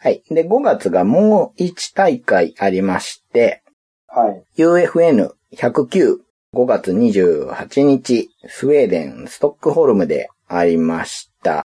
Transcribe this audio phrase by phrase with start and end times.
[0.00, 0.22] はい。
[0.30, 3.62] で、5月がもう1大会ありまして、
[4.06, 4.62] はい。
[4.62, 6.18] UFN109、
[6.54, 11.64] 5月28日、スウェーデン、ストックホルムでありました。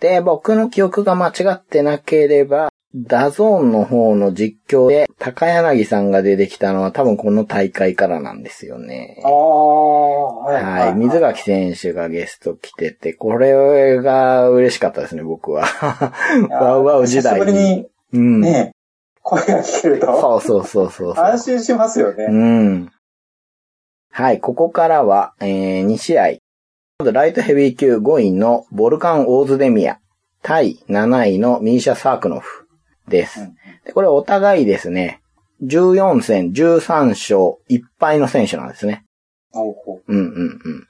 [0.00, 9.28] で、僕の記憶が間違ってなければ、 DAZN の方の実況で、高柳さんが出てきたのは多分この大会からなんですよねあ。
[9.28, 10.62] あ、はい。
[10.62, 10.94] はい。
[10.94, 15.66] 水垣選手がゲスト来てて、これが嬉しかったですね、僕は。
[16.50, 17.52] ワウワウ時代に。
[17.52, 18.40] にうん。
[18.40, 18.72] ね、
[19.22, 21.24] 声が聞けると、そうそうそうそうそう。
[21.24, 22.24] 安心しますよね。
[22.24, 22.90] うん。
[24.10, 26.28] はい、ここからは、えー、2試合。
[27.00, 29.98] まず、ライトヘビー級5位のボルカン・オーズデミア、
[30.42, 32.67] 対7位のミーシャ・サークノフ
[33.08, 33.40] です。
[33.40, 35.22] うんでこれお互いですね、
[35.64, 39.04] 14戦13勝1敗の選手なんですね。
[39.52, 39.74] ほ
[40.06, 40.88] うんうんうん。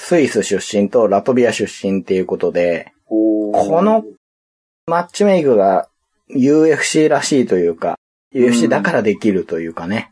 [0.00, 4.04] スイス出身とラトビア出身っていうことで、うこの、
[4.86, 5.88] マッチメイクが
[6.30, 7.98] UFC らしいというか、
[8.34, 10.10] UFC だからできるというかね、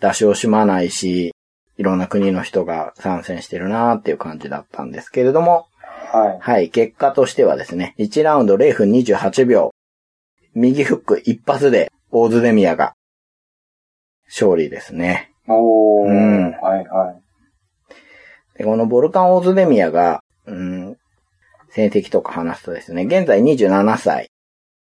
[0.00, 1.34] 出し惜しまないし、
[1.78, 5.66] いろんな国の人が参戦してるなーっていう感じだったんですけれども、
[6.12, 6.38] はい。
[6.40, 9.72] はい、結果としてはですね、1ラウンド0分28秒、
[10.54, 12.94] 右フック一発でオーズデミアが
[14.26, 15.32] 勝利ですね。
[15.46, 18.58] おー、うんはいはい。
[18.58, 20.96] でこのボルカン・オーズデミアが、うん、
[21.70, 24.30] 戦績とか話すとですね、現在27歳。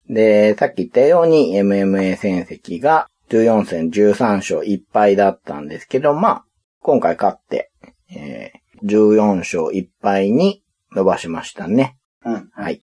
[0.08, 6.44] で、さっき言ったように MMA 戦績が14戦13勝1敗だったんですけど、まあ、
[6.80, 7.70] 今回勝って、
[8.10, 11.96] えー14勝1敗に伸ばしましたね。
[12.24, 12.50] うん。
[12.52, 12.82] はい。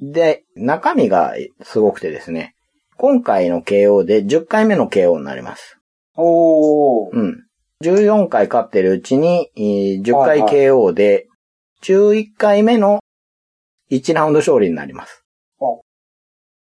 [0.00, 2.54] で、中身がすごくてですね、
[2.96, 5.78] 今回の KO で10回目の KO になります。
[6.16, 7.44] おー、うん。
[7.82, 11.26] 14回勝ってるうちに、えー10回 KO で、
[11.82, 13.00] 11回目の
[13.90, 15.24] 1ラウンド勝利になります。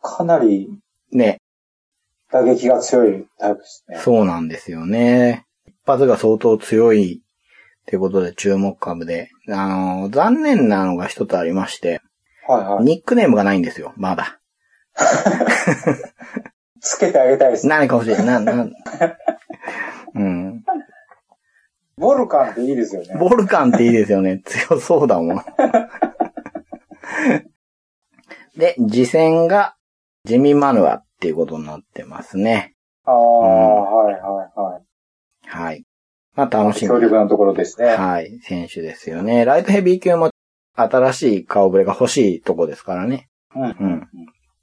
[0.01, 0.69] かなり
[1.11, 1.39] ね。
[2.31, 3.97] 打撃が強いタイプですね。
[3.99, 5.45] そうなんですよね。
[5.67, 9.29] 一発が相当強いってことで注目株で。
[9.49, 12.01] あの、残念なのが一つありまして、
[12.49, 12.83] はいはい。
[12.83, 14.39] ニックネームがないんですよ、まだ。
[16.81, 17.69] つけてあげたいですね。
[17.69, 18.25] 何か欲しい。
[18.25, 18.65] な、な、
[20.15, 20.63] うん。
[21.97, 23.15] ボルカンっていいですよね。
[23.19, 24.41] ボルカンっていいですよね。
[24.45, 25.45] 強そうだもん。
[28.57, 29.75] で、次戦が
[30.23, 32.73] ジミー・マヌアっていうことになってますね。
[33.03, 34.23] ああ、はいはい
[34.59, 34.83] はい。
[35.45, 35.85] はい。
[36.33, 37.89] まあ楽しみ強力なところですね。
[37.89, 38.39] はい。
[38.41, 39.45] 選手ですよね。
[39.45, 40.31] ライトヘビー級も
[40.83, 43.29] 新しい顔ぶれが欲しいとこですからね。
[43.55, 43.61] うん。
[43.63, 43.71] うん。
[43.71, 44.07] うん。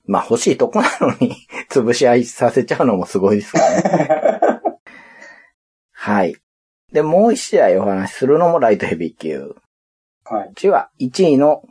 [0.07, 1.37] まあ欲しいとこなのに
[1.71, 4.41] 潰し合いさせちゃうのもすごいですからね。
[5.93, 6.37] はい。
[6.93, 9.57] で、もう一試合お話しするのもライトヘビー級。
[10.25, 10.45] はい。
[10.45, 11.63] こっちは1位の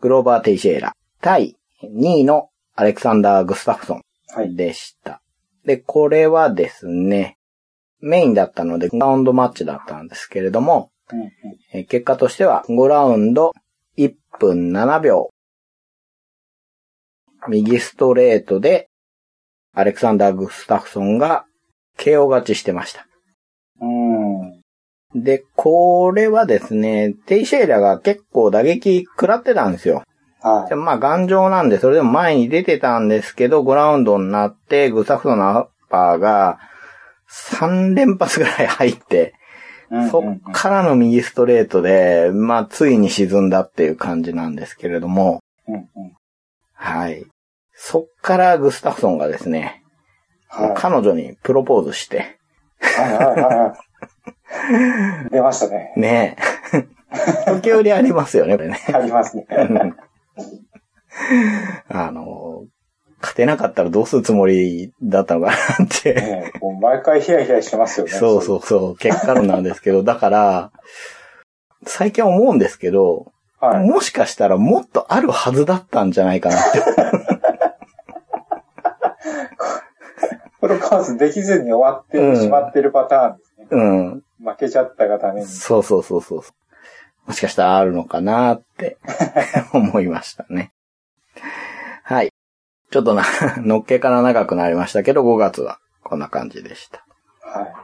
[0.00, 4.02] グローバー・テイシェーラ対2位のアレクサンダー・グスタフソン
[4.34, 4.54] はい。
[4.56, 5.20] でした。
[5.64, 7.38] で、これはですね、
[8.00, 11.30] メインだったのでラウンドマッチだったんですけれども、うんうん
[11.72, 13.52] えー結果としては5ラウンド
[13.96, 15.30] 1分7秒。
[17.48, 18.88] 右ストレートで
[19.74, 21.44] アレクサンダー・グスタフソンが
[21.98, 23.06] KO 勝ちしてました。
[23.80, 25.22] うん。
[25.22, 30.02] で、これはですね、テイシェイラが結構打撃食らってたんですよ。
[30.40, 36.58] はでまあ頑丈なんで、それでも前に出てたんですけど、5ラウンドになって、グサフトのアッパーが
[37.58, 39.34] 3連発ぐらい入って、
[40.10, 45.88] そっからの右ストレートで、まあついに沈んだっていう感じなんですけれども、うんうん。
[46.74, 47.26] はい。
[47.72, 49.82] そっからグスタフソンがですね、
[50.48, 50.74] はい。
[50.76, 52.38] 彼女にプロポーズして、
[52.80, 53.74] はいはいはいは
[55.26, 55.30] い。
[55.30, 55.92] 出ましたね。
[55.96, 56.36] ね
[56.72, 57.52] え。
[57.52, 58.78] 時折ありますよね、これね。
[58.92, 59.46] ありますね。
[61.88, 62.64] あの、
[63.20, 66.14] 勝てなかったらどうするつもりだったのかなって。
[66.14, 66.52] ね
[66.84, 68.12] 毎回ヒヤヒヤしてますよね。
[68.12, 70.70] そうそうそう、結果論なんですけど、だから、
[71.86, 73.64] 最近思うんですけど、う。
[73.64, 73.86] はい。
[73.88, 76.82] もしかしたらもっとあるはずだったんじゃないかなって。
[80.60, 83.66] プロカウスできずに終わってしまってるパターンですね。
[83.70, 84.22] うん。
[84.44, 85.46] 負けちゃったがために。
[85.46, 86.42] そうそうそうそう。
[87.26, 88.98] もしかしたらあるのかなって
[89.72, 90.72] 思いましたね。
[92.02, 92.30] はい。
[92.90, 93.24] ちょっとな、
[93.58, 97.06] のっけから長くなりましたけど、5月はこんな感じでした。
[97.40, 97.74] はい。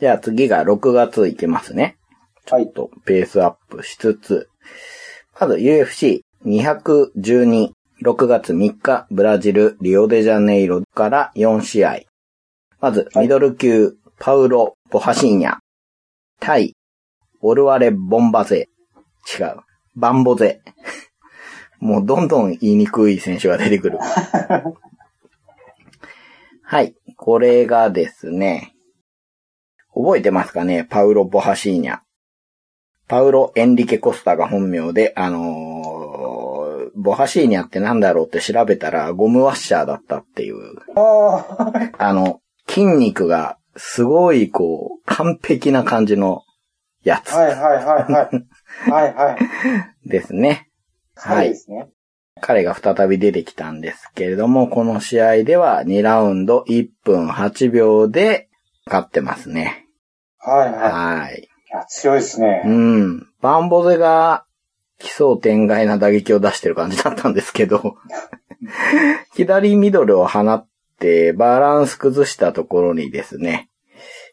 [0.00, 1.82] じゃあ次が6月いきますね。
[1.82, 2.00] はい
[2.50, 4.48] ちょっとペースアップしつつ、
[5.38, 7.70] まず UFC212、
[8.02, 12.00] 6月3日、ブラジル、リオデジャネイロから4試合。
[12.80, 15.58] まず、ミドル級、パウロ・ボハシーニャ、
[16.40, 16.74] 対、
[17.40, 18.68] オルワレ・ボンバゼ、
[19.38, 19.58] 違う、
[19.94, 20.60] バンボゼ、
[21.80, 23.98] もうどんどん言いにくい選手が出てくる。
[26.62, 26.94] はい。
[27.16, 28.74] これがですね、
[29.94, 30.86] 覚えてますかね？
[30.88, 31.98] パウロ・ボハシーニャ。
[33.08, 40.56] パウロ・エンリケ・コスタが本名で、あのー、ボハシーニャってなんだろうって調べたらゴムワッシャーだったっていう。
[40.94, 41.44] あ
[41.98, 46.42] あ、あの、筋肉がすごいこう、完璧な感じの
[47.02, 48.90] やつはいはいはいはい。
[48.90, 49.38] はいはい。
[50.08, 50.69] ですね。
[51.20, 51.88] そうですね。
[52.40, 58.48] 彼が再び出てきたんですけれども、この試合では2ラウンド1分8秒で
[58.86, 59.86] 勝ってますね。
[60.38, 60.92] はいはい。
[61.20, 61.40] はい。
[61.42, 62.62] いや、強いですね。
[62.64, 63.26] うん。
[63.40, 64.44] バンボゼが
[64.98, 67.96] 奇想天外な打撃を出してる感じだったんですけど、
[69.34, 70.66] 左ミドルを放っ
[70.98, 73.68] てバランス崩したところにですね、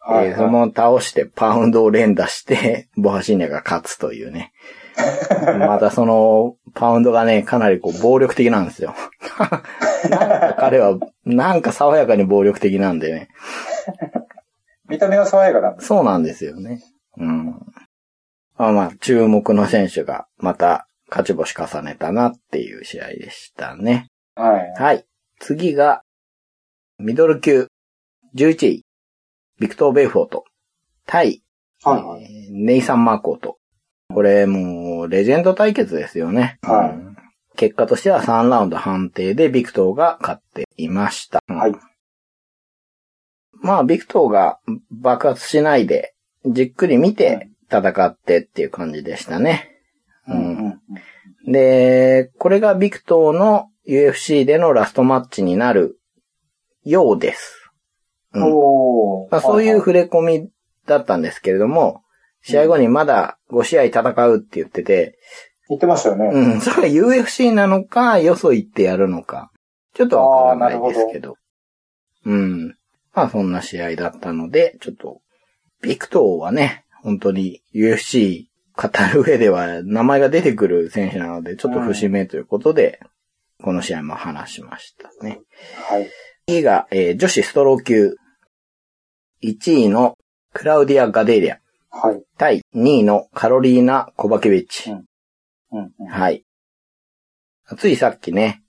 [0.02, 4.54] はいえーそのまま倒してパウンドを連打して、ボハシーニャが勝つというね。
[5.60, 8.94] またその、パウンドがね、かなりこう暴力的なんですよ。
[10.12, 13.30] なんか彼は、なんか爽やかに暴力的なんでね。
[14.88, 15.82] 見た目は爽やかなん。
[15.82, 16.84] そうなんですよね。
[17.18, 17.46] うん。
[18.58, 24.08] まあまあ、注目の選手がまた勝ち星重ねたなっていう試合でしたね。
[24.36, 24.74] はい。
[24.80, 25.06] はい。
[25.40, 26.04] 次が、
[27.00, 27.68] ミドル級
[28.36, 28.86] 11位、
[29.60, 30.46] ビクトー・ベウフォート、
[31.08, 31.42] 対、
[31.84, 32.24] はいはい。
[32.24, 33.58] えーネイサン・マーコート。
[34.10, 36.60] これもう、レジェンド対決ですよね。
[36.62, 37.18] はいうん
[37.58, 41.44] 結果としては3ラウンド判定でビクトーが勝っていました。
[41.50, 41.76] うんはい。
[43.54, 44.60] まあ、ビクトーが
[44.92, 46.14] 爆発しないで、
[46.46, 49.72] じっくり見て戦ってっていう感じでしたね。
[50.28, 50.80] ううんん
[51.46, 51.52] うん。
[51.52, 56.00] で、これがビクトーの UFC でのラストマッチになる
[56.84, 57.72] ようです。
[58.34, 60.50] うんおーまあ、そういうは触れ込み
[60.86, 62.04] だったんですけれども、
[62.48, 65.20] 試合後にまだ5試合戦うって言ってて、
[65.68, 66.28] 言ってましたよね。
[66.28, 69.52] うん、それが UFC なのか、よそ行ってやるのか、
[69.94, 71.36] ちょっとわからないですけど。
[72.26, 72.68] うん。
[73.14, 75.20] まあそんな試合だったので、ちょっと、
[75.82, 78.46] ビクトーはね、本当に UFC
[78.76, 83.02] 語る上では名前が出てくる選手なので、ちょっと節目ということで、
[83.62, 85.42] この試合も話しましたね。
[85.90, 86.10] はい。
[86.48, 88.16] 次が、えー女子ストロー級。
[89.44, 90.18] 1位の
[90.54, 92.24] クラウディア・ガデーリアはい。
[92.38, 94.92] 対2位のカロリーナ・コバケビッチ。
[94.92, 95.06] うん
[95.72, 96.08] うんうん。
[96.08, 96.44] はい。
[97.78, 98.64] ついさっきね、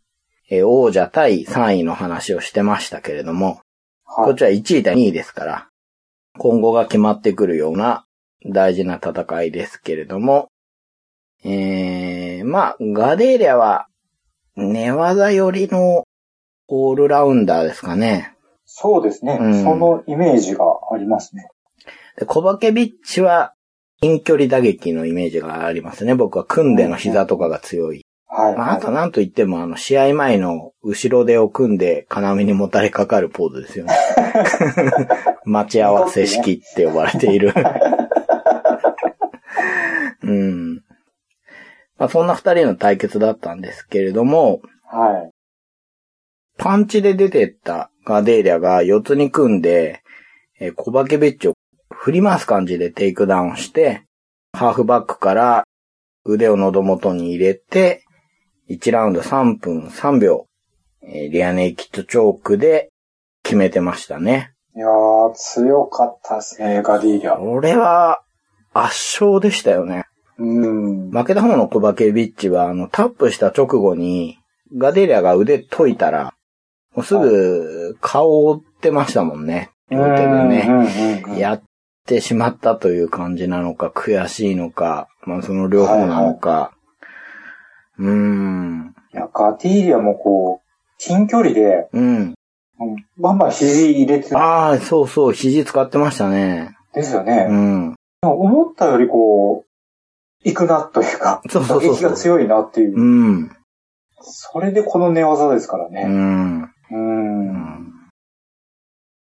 [0.50, 3.60] えー王者対3位の話をしてましたけれども、
[4.04, 4.32] こはい。
[4.32, 5.68] っちは1位対2位ですから、
[6.38, 8.04] 今後が決まってくるような
[8.46, 10.48] 大事な戦いですけれども、
[11.44, 13.86] えー、まあ、ガデーリアは、
[14.56, 16.04] 寝技寄りの
[16.66, 18.34] オールラウンダーですかね。
[18.64, 21.48] そうですね、うんそのイメージがありますね。
[22.18, 23.54] でコバケビッチは、
[24.00, 26.14] 近距離打撃のイメージがありますね。
[26.14, 28.04] 僕は組んでの膝とかが強い。
[28.26, 28.56] はい。
[28.56, 33.94] まあ、あとなんと言っても、あの、試合前の後ろ手を組んで、要にもたれかかるポーズですよね。
[35.44, 37.52] 待ち合わせ式って呼ばれている。
[40.22, 40.74] うん。
[41.96, 45.30] まあ、そんな二人の対決だったんですけれども、はい。
[46.58, 50.02] パンチで出てったガデーリャが四つに組んで、
[50.60, 51.54] えーコバケビッチを
[52.08, 54.05] 振り回す感じでテイクダウンして、
[54.55, 55.64] ハーフバックから
[56.25, 58.02] 腕を喉元に入れて、
[58.70, 60.47] 1ラウンド3分3秒、
[61.02, 62.88] えーリアネイキッドチョークで
[63.42, 64.54] 決めてましたね。
[64.75, 67.38] いやー、強かったですね、ガディーリャ。
[67.40, 68.23] 俺は
[68.73, 70.06] 圧勝でしたよね。
[70.38, 71.11] うん。
[71.11, 74.38] 負けた方のコバケビッチは、あの、タップした直後に、
[74.78, 76.32] ガデーリャが腕解いたら、
[76.94, 79.73] もうすぐ顔を折ってましたもんね。
[79.90, 81.38] 両手でね。
[81.38, 81.62] やっ
[82.08, 86.72] てしまったという感じなのか、悔しいのか、まあその両方なのか。
[87.98, 88.94] うーん。
[89.12, 92.16] いや、ガディーリャもこう、近距離で、うん。
[92.16, 92.34] うん
[93.18, 96.76] バンバン肘入れてたああ、そうそう、肘使ってましたね。
[96.94, 97.48] ですよね。
[97.50, 97.96] うん。
[98.22, 102.96] 思ったよりこう、行くなというか、そうそうそう撃が強いなっていう。
[102.96, 103.50] うん。
[104.20, 106.04] それでこの寝技ですからうね。
[106.04, 106.70] ん。
[106.90, 107.88] うん。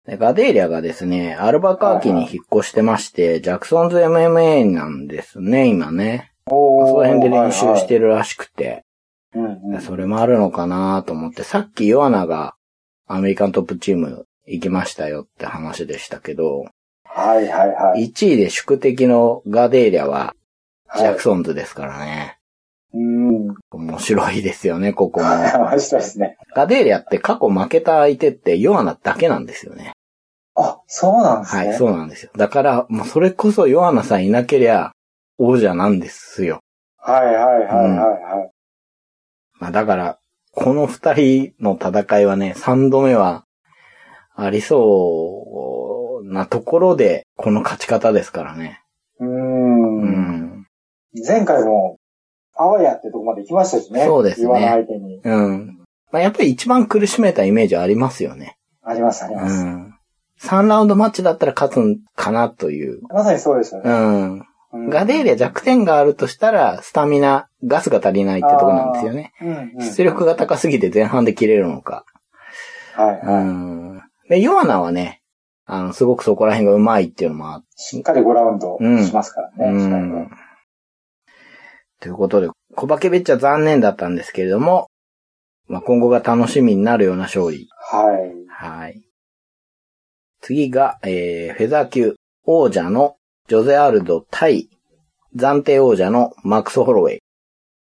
[0.06, 6.34] でガデーリャがですね、アルバカーキに引っ越してまして、ジャクソンズ MMA なんですね、今ね。
[6.48, 8.84] その辺で練習してるらしくて。
[9.36, 12.54] うんうんそれもあるのかなと思って、さっきヨアナが
[13.08, 16.66] アメリカントップチーム行きましたよって話でしたけど、
[17.04, 18.06] はいはいはい。
[18.06, 20.36] 1位で宿敵のガデーリャは
[20.96, 22.38] ジャクはいソンズですからね。
[22.94, 23.56] うん。
[23.72, 25.26] 面白いですよね、ここも。
[25.28, 26.38] 面白いですね。
[26.56, 29.94] ガデーリャって過去負けた相手ってヨアナだけなんですよね。
[30.56, 31.68] あ、そうなんですね。
[31.68, 32.32] はい、そうなんですよ。
[32.38, 34.92] だから、もうそれこそヨアナさんいなけりゃ
[35.38, 36.60] 王者なんですよ。
[36.98, 38.52] はいはいはいはいはい。
[39.60, 40.20] まあだから、
[40.52, 43.46] この二人の戦いはね、三度目は
[44.36, 48.82] ありそうなところで、この勝ち方ですからね。
[49.20, 49.28] うー。
[49.28, 50.68] うんん。
[51.28, 51.98] 前回も、
[52.56, 54.06] あわやってとこまで行きましたしね。
[54.06, 55.22] そうですね岩の相手に。
[55.24, 55.80] うん。
[56.12, 58.58] まあやっぱり一番苦しめたイメージありますよね。
[58.84, 59.64] あります、ありうます。
[59.66, 59.94] ん。
[60.42, 63.02] 3ラウンドマッチだったら勝つんかなという。
[63.10, 63.90] まさにそうですよね。
[63.90, 64.34] うん。
[64.34, 69.32] うんガデーリは弱点があるとしたら、スタミナ、ガスが足りないってとこなんですよね。
[69.40, 72.06] うんうん出力が高すぎて前半で切れるのか。
[72.96, 73.44] はい、うはい。
[73.44, 74.02] ん。
[74.30, 75.22] で、ヨアナはね、
[75.66, 79.72] あの、すごくそこら辺がうまいっていうのもあっしっかり5ラウンドしますからね。
[79.72, 80.32] うん。
[82.04, 84.88] ということで、コバケベッチは残念だったんですけれども、
[85.70, 87.70] まあ、今後が楽しみになるような勝利。
[87.78, 88.34] はい。
[88.50, 89.02] はい。
[90.42, 93.16] 次が、えー、フェザー級王者の
[93.48, 94.70] ジョゼアルド対
[95.38, 97.20] 暫定王者のマックス・ホロウェイ。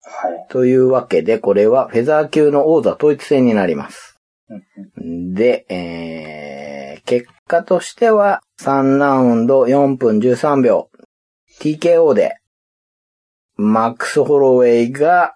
[0.04, 0.46] はい。
[0.50, 4.20] というわけで、これはフェザー級の王座統一戦になります。
[5.00, 10.92] で、えー、結果としては3ラウンド4分13秒
[11.60, 12.38] TKO で
[13.58, 15.36] マックス・ホロウェイが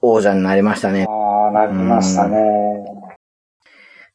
[0.00, 1.06] 王者になりましたね。
[1.08, 2.36] ああ、なりましたね。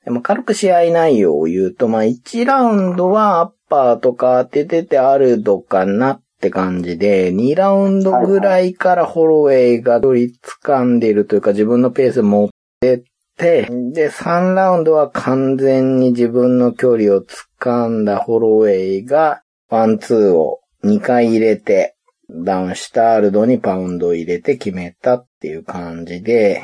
[0.05, 13.03] でも軽く試合内容を言うと、まあ1ラウンドはアッパーとか当てててあるのかなって感じで、2ラウンドぐらいからホロウェイが距離掴んでいるというか自分のペース持ってっ
[13.37, 17.21] て、で3ラウンドは完全に自分の距離を
[17.61, 21.95] 掴んだホロウェイがワンツーを2回入れて、
[22.29, 26.61] ダウンしたアルドにパウンドを入れて決めたっていう感じで、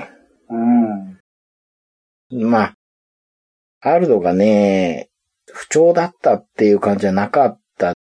[0.50, 2.50] うん。
[2.50, 2.76] まあ、
[3.82, 5.10] アルドがね、
[5.52, 7.94] 不調だったっていう感じじゃなかった。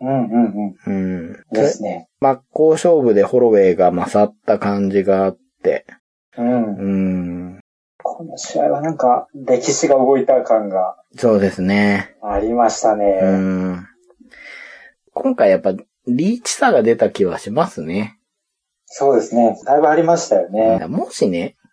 [0.00, 0.92] うんうんうん。
[0.92, 0.92] う
[1.32, 1.42] ん。
[1.52, 2.08] ですね。
[2.20, 5.86] 真っ向勝負でホロウェイが勝った感じがあって。
[6.36, 6.76] うん。
[6.76, 7.60] うん。
[8.02, 12.16] この試合はなんか、歴史が動いた感がそうですね。
[12.22, 13.20] ありましたね。
[13.22, 13.86] うん。
[15.14, 15.72] 今回やっぱ
[16.06, 18.18] リーチ差が出た気はしますね。
[18.86, 19.58] そうですね。
[19.64, 20.86] だいぶありましたよね。
[20.86, 21.64] もしね、うん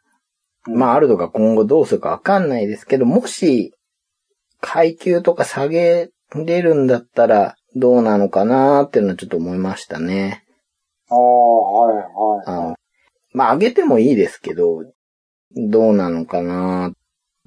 [0.67, 3.73] まあアルドが今後どうするかわかんないですけど、もし
[4.59, 10.45] 階級とか下げれるんだったらどうなのかなーっていうのはちょっと思いましたね。
[11.09, 12.45] ああ、はいはい。
[12.45, 12.75] あの、
[13.33, 14.83] まあ、上げてもいいですけど、
[15.55, 16.93] どうなのかな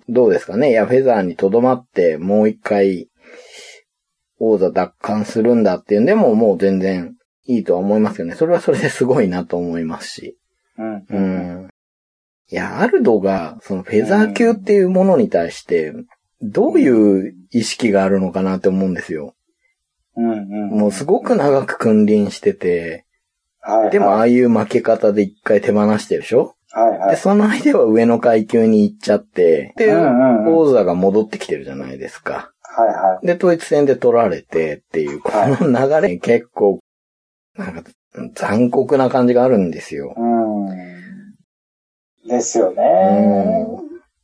[0.09, 3.09] どうですかねいや、フェザーにとどまって、もう一回、
[4.39, 7.15] 王座奪還するんだっていうんでも、もう全然
[7.47, 8.35] いいとは思いますよね。
[8.35, 10.39] それはそれですごいなと思いますし。
[10.79, 11.07] うん。
[11.09, 11.19] う。
[11.19, 11.71] ん。
[12.51, 15.93] いや、アルドが、そのフェザー級っていうものに対して、
[16.43, 19.35] どういう意識があるのかなって思うんですよ。
[20.17, 20.69] うんうん。
[20.71, 23.07] もうすごく長く君臨してて、
[23.61, 23.91] はいはい。
[23.93, 26.55] でもああいう負け方で一回手放してるでしょ？
[26.75, 27.17] で、はいはい。
[27.17, 32.53] その間は上の階級に行っちゃって、で、王座が戻ってきてるじゃないですか。
[32.77, 33.27] はいはい。
[33.27, 36.81] で、統一戦で取られてっていう、この流れ結構、
[37.57, 37.91] なんか、
[38.35, 40.15] 残酷な感じがあるんですよ。
[40.17, 40.69] うん。
[42.29, 43.67] ですようね。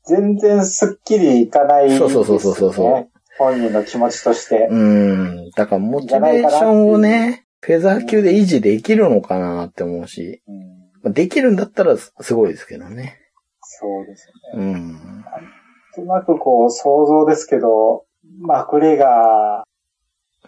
[0.06, 1.98] 全然スッキリいかないね。
[1.98, 4.68] そうそうそうそうそう本人の気持ちとして。
[4.70, 5.50] うん。
[5.50, 13.18] だからモチベーションをね、フェザー級で維持できるのかなって思うし、うんまあできるんだったらすすごいですけどね。
[13.62, 14.72] そうですよね。
[14.72, 16.04] うん。
[16.04, 18.04] うまくこう、想像ですけど、
[18.40, 19.64] マクレガ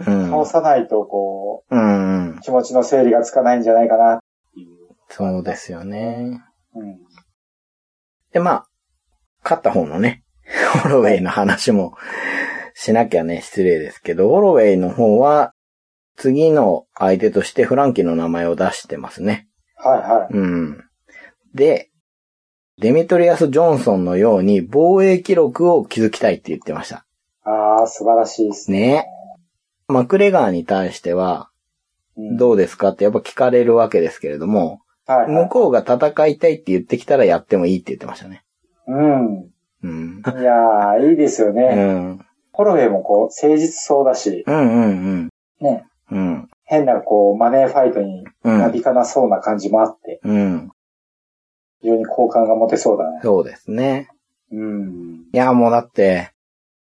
[0.00, 0.06] うん。
[0.06, 2.36] ー倒さないとこうん。
[2.36, 4.18] う、気持ちの整理がつかないんじゃないかなっ
[4.54, 4.68] ていう。
[5.10, 6.40] そうですよね。
[6.74, 6.98] うん。
[8.32, 8.66] で、まあ、
[9.44, 10.24] 勝った方のね、
[10.82, 11.94] ホロウェイの話も
[12.74, 15.52] しなきゃね、失礼ですけど、ホロウェイの方は、
[16.16, 19.48] 次の相手としてフランキーの名前を出してますね。
[19.76, 20.34] はいはい。
[20.34, 20.84] うん。
[21.54, 21.90] で、
[22.78, 27.04] デミトリアス・ジョンソンのように防衛記録を築きたいって言ってました。
[27.44, 28.78] ああ、素晴らしいですね。
[28.78, 29.06] ね。
[29.88, 31.48] マクレガーに対しては、
[32.16, 35.30] うんどうですかってやっぱ聞かれるわけですけれども、はい、はい。
[35.30, 38.44] 向こうが戦いたいって言ってきたらやってもいいって言ってましたね。
[38.86, 39.50] うん。
[39.82, 40.22] うん。
[40.26, 41.74] いやー、いいですようね。
[41.74, 42.26] ん。
[42.52, 44.86] ホロウェイもこう、誠実そうだし、うんう
[45.20, 45.30] ん
[45.60, 46.18] ね、うん。
[46.18, 46.48] うん。
[46.64, 50.70] 変なこう、マネーファイトにうんなびかなそうな感じもあって、うん。
[51.80, 53.20] 非常に好感が持てそうだね。
[53.22, 54.10] そうですね。
[54.52, 55.24] うん。
[55.32, 56.31] いや、もうだって、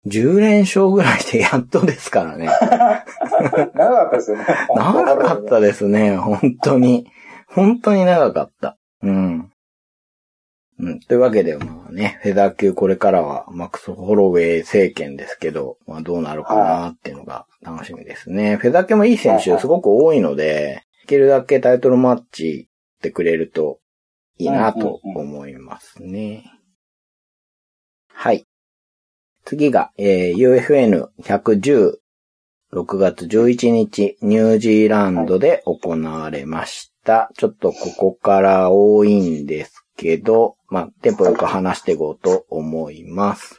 [0.06, 2.48] 10連勝ぐらいでやっとですからね。
[3.74, 4.46] 長かったですよね。
[4.74, 7.06] 長かったですね、本当に。
[7.48, 8.78] 本当に長かった。
[9.02, 9.50] うん。
[10.78, 11.00] うん。
[11.00, 18.56] というわけで、まあね、フェザー級これからはマックス・ホロウェイ政権ですけど、まあどうなるかなっていうのが楽しみですね。
[18.56, 23.80] フェザー級もいい選手すごく多いので、できるだけタイトルマッチってくれると
[24.38, 26.44] いいなと思いますね。
[28.12, 28.46] はい。
[29.50, 31.94] 次が、えー、UFN110、
[32.72, 37.32] 6月11日、ニュージーランドで行われました。
[37.36, 43.58] ちょっとここから多いんですけど、まあ、テンポよく話していこうと思います。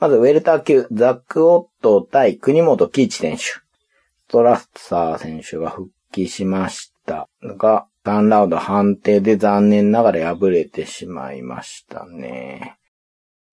[0.00, 3.44] まず、ウェルター級、ザック・オット対国本喜一選手。
[4.26, 12.79] トラッサー選手が復帰しましたが、3ラウンド判定で残念ながら敗れてしまいましたね。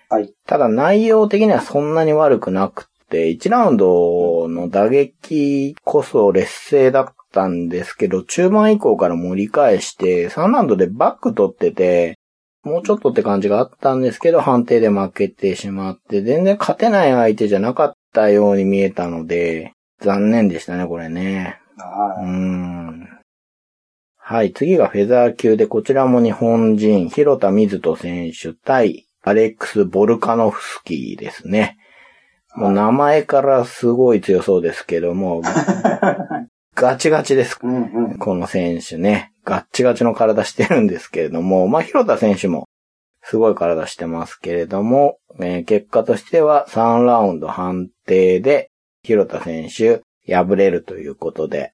[0.10, 0.34] はい。
[0.46, 12.18] ただ内容的にはそんなに悪くなくて、1ラウンドの打撃こそ劣勢だったんですけど、中盤以降から盛り返して、3ラウンドでバック取ってて、
[12.64, 21.60] もうちょっとって感じがあったんですけど、判定で負けてしまって、全然勝てない相手じゃなかったように見えたので、残念でしたね、これね。
[21.78, 23.10] うーはん。
[24.18, 31.78] はい、次がフェザー級で、こちらも日本人、広田水人選手対アレックス・ボルカノフスキーですね。
[32.56, 35.42] もう名前からすごい強そうですけども、
[36.76, 37.60] ガチガチです。
[37.64, 37.68] い。
[37.68, 38.18] うんうん。
[38.18, 39.34] この選手ね。
[39.44, 42.68] ガッチガチの体してるんですけれども、まあ、広田選手も
[43.22, 48.70] すごい体してますけれども、えー結果としては3ラウンド判定で、
[49.04, 51.74] 広田選手敗れるということで、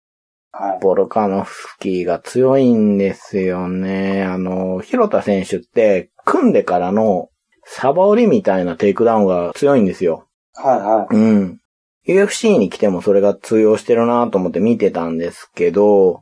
[0.51, 0.79] はい。
[0.81, 4.24] ボルカノフスキーが強いんですよね。
[4.24, 7.29] あの、広田選手って、組んでからの
[7.65, 10.27] サバ折りみたいなテイクダウンが強いんですよ。
[10.55, 11.60] はいはうん。
[12.08, 16.22] UFC に来てもそれが通用してるなと思って見てたんですけど、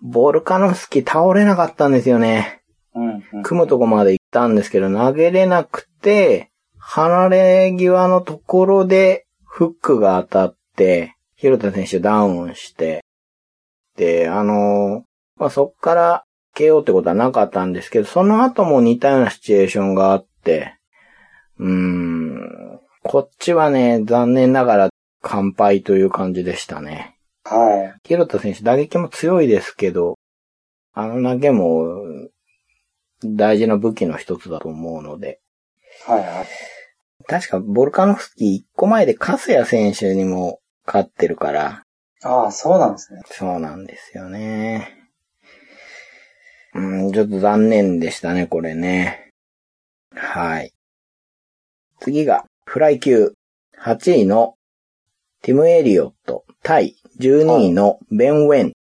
[0.00, 2.62] ボルカノフスキー倒れなかったんですよね。
[2.94, 2.98] い。
[2.98, 3.42] うんうん。
[3.42, 13.04] 組むとこまで行ったんですけど、投げれなくて、離れ際のところでフックが当たって、広田選手ダウンして、
[13.96, 15.04] で、あの、
[15.36, 16.24] まあ、そっから
[16.56, 20.28] KO ってことはなかったんですけど、その後も似たようなシチュエーションがあって、
[21.58, 24.88] うーん、こっちはね、残念ながら
[25.22, 27.16] 完敗という感じでしたね。
[27.44, 30.16] は広田選手打撃も強いですけど、
[30.92, 31.86] あの投げも
[33.24, 35.40] 大事な武器の一つだと思うので、
[36.08, 36.10] い。
[36.10, 36.46] はいはい。
[37.26, 41.82] 確かボルカノフスキー一個前でカスヤ選手にも勝ってるから、
[42.22, 43.20] ああ、そうなんですね。
[43.26, 44.94] そうなんですよね。
[46.74, 49.27] うん、ちょっと残念でしたね、これね。
[50.14, 50.72] はい。
[52.00, 53.32] 次が、フライ級、
[53.82, 54.54] 8位の
[55.42, 58.72] ティム・エリオット対12位のベン・ウェン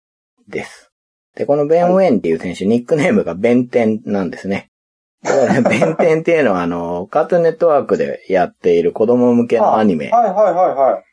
[0.49, 0.91] です。
[1.35, 4.71] で、このベン・ウェンっていう選手、ニックネームがベンテンなんですね。
[5.23, 10.09] ベンテンっていうのは、あの、カートゥーンネットワークでやっている子供向けのアニメ。
[10.11, 11.05] はいはいはいはい。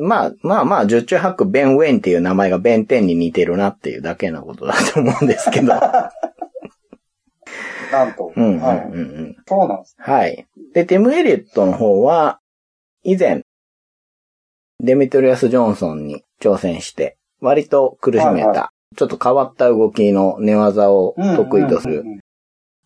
[0.00, 5.72] まあ、まあまあ、十中八九ベン・ウェンっていう名前がベンテンに似てるなっていうだけのことだと思うんですけど。
[7.90, 8.32] なんと。
[8.34, 8.78] うんうんはい。
[8.78, 9.36] うんうん。
[9.46, 10.04] そうなんですね。
[10.04, 10.46] はい。
[10.74, 12.40] で、ティム・エリットの方は、
[13.02, 13.42] 以前、
[14.80, 22.04] デミトリアス・ジョンソンに挑戦して、割と苦しめた、はいはちょっと変わった動きの寝技を得意とする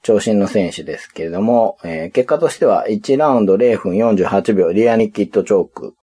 [0.02, 5.94] 長身の選手ですけれども、えー結果としては1ラウンド0分48秒リアニキッドチョーク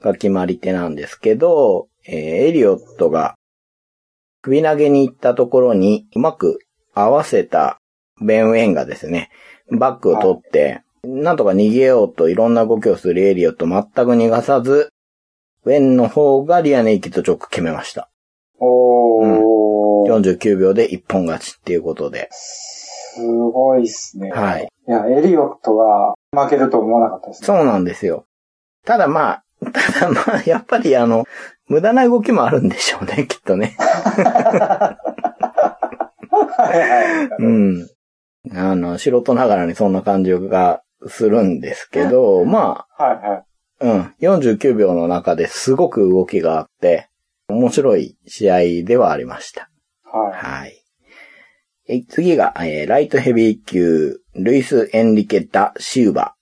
[0.00, 2.14] が決まり手なんですけど、えー
[2.46, 3.34] エリオットが
[4.42, 6.60] 首投げに行ったところにうまく
[6.94, 7.78] 合わせた
[8.20, 9.30] ベン・ウェンがですね、
[9.70, 14.92] バックを取って、なんとか逃げようといろんな動きをするエリオット全く逃がさず、
[15.64, 18.10] ウェンの方がリアネイキッドチョーク決めました。
[18.58, 20.12] おー。
[20.12, 22.28] 49秒で一本勝ちっていうことで。
[22.32, 24.30] すごいっすね。
[24.30, 24.68] はい。
[24.88, 27.46] いや、エリオットが負けると思わなかったですね。
[27.46, 28.24] そうなんですよ。
[28.84, 31.24] ただまあ、 ただまあ、やっぱりあの、
[31.66, 33.76] 無駄な動きもあるんでしょうね、きっとね。
[36.56, 37.42] はいはい。
[37.42, 37.88] うん。
[38.52, 43.38] あの、素人ながらにそんな感じがするんですけど、まはいはい。
[43.38, 43.44] あ、
[43.80, 44.14] うん。
[44.20, 47.08] 49秒の中ですごく動きがあって、
[47.48, 49.70] 面白い試合ではありました。
[50.04, 50.32] はい。
[50.32, 50.84] はい。
[51.88, 56.34] え次が、えーライトヘビー級、ルイス・エンリケ・ダ・シウバ、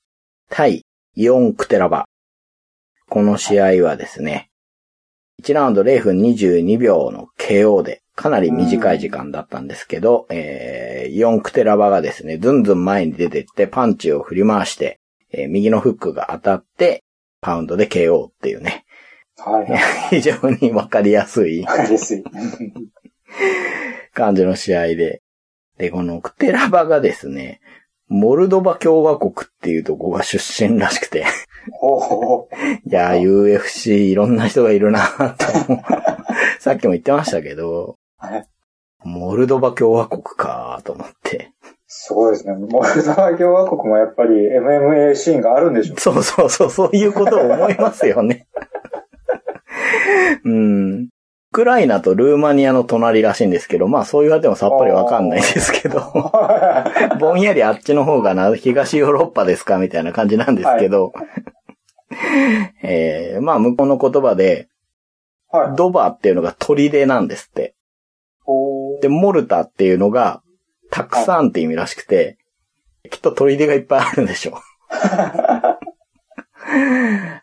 [0.50, 2.06] 対イオン・クテラバ。
[3.08, 4.50] この試合はですね、
[5.42, 14.98] 1ラウンド0分22秒の KO で、かなり短い時間だったんですけど、えーイオン・クテラバがですね、ずんずん前に出てって、パンチを振り回して、
[15.32, 17.04] えー右のフックが当たって、
[17.40, 18.84] パウンドで KO っていうね、
[19.36, 19.80] はいはい。
[20.20, 22.24] 非常にわかりやすいわかりやすい。
[24.14, 25.22] 感じの試合で。
[25.76, 27.60] で、このクテラバがですね、
[28.08, 31.26] モルドバ共和国っていうとこが出身らしくて。
[32.86, 35.46] いやー、UFC いろんな人がいるなと。
[36.60, 38.48] さっきも言ってましたけどはい、
[39.04, 41.52] モルドバ共和国かと思って。
[41.86, 42.54] すごいですね。
[42.54, 48.48] モルドバ共和国もやっぱり MMA シーンがあるんでしょうそうそうそう、そういうことを思いますよね。
[50.44, 51.02] うん。
[51.04, 51.08] ウ
[51.52, 56.02] クライナとルーマニアの隣らしいんですけど、まあそう言われてもさっぱりわかんないですけど、
[57.18, 61.12] ぼんやりあっちの方がな、東ヨーロッパですかみたいな感じなんですけど、
[62.82, 64.68] えー、まあ向こうの言葉で、
[65.50, 65.76] はい。
[65.76, 67.75] ドバっていうのが砦なんですって。
[69.00, 70.42] で、モルタっていうのが、
[70.90, 72.38] たくさんって意味らしくて、
[73.10, 74.54] きっと砦がいっぱいあるんでしょう。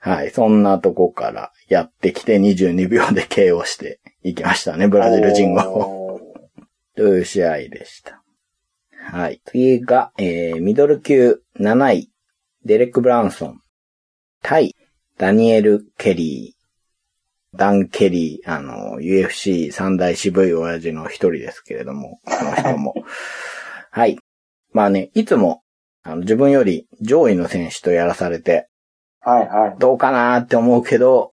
[0.02, 0.32] はい。
[0.32, 5.66] そんなとこからやってきて22秒で KO していきましたね、ブラジル人は。
[6.96, 8.22] という試合でした。
[8.92, 9.42] はい。
[9.46, 12.10] 次が、えー、ミドル級7位、
[12.66, 13.62] デレック・ブラウンソン。
[14.42, 14.76] 対、
[15.18, 16.53] ダニエル・ケリー。
[17.56, 22.96] ダン・ケリー、あの、UFC 三大渋い親父の一人ですけれども、この人も。
[23.92, 24.18] はい。
[24.72, 25.62] まあね、いつも、
[26.02, 28.68] あの、自分より上位の選手とやらされて、
[29.22, 29.76] はいはい。
[29.80, 31.34] どうかなーって思うけど、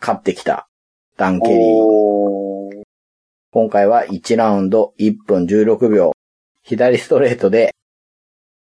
[0.00, 0.68] 勝ってきた、
[1.16, 2.82] ダン・ケリー
[3.52, 6.12] 今回は1ラウンド1分16秒。
[6.64, 7.74] 左ストレートで、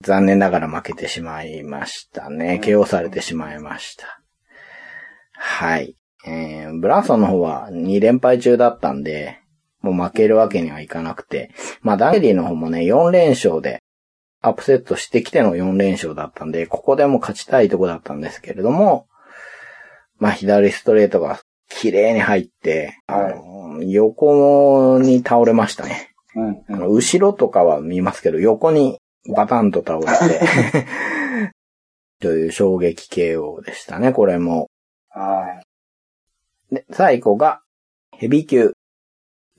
[0.02, 2.60] 残念ながら負けてしまいましたね。
[2.62, 4.20] KO されてしまいました。
[5.32, 5.96] はい。
[6.26, 9.40] えー、ブランソンの方は2連敗中だったんで、
[9.80, 13.82] もう負けるわけにはいかなくて、まあダイリーの方もね、4連勝で、
[14.40, 19.06] アップセットしてきての4連勝だったんで、ここでも勝ちたいとこだったんですけれども、
[20.18, 23.52] まあ左ストレートが綺麗に入って、はいあの
[23.84, 26.12] 横に倒れましたね。
[26.36, 26.64] うんうん。
[26.68, 28.98] あの後ろとかは見ますけど、横に
[29.34, 30.86] バタンと倒れて、
[32.20, 34.68] という衝撃 KO でしたね、これも。
[35.08, 35.71] はい。
[36.72, 37.60] で、最後が、
[38.16, 38.72] ヘビー級。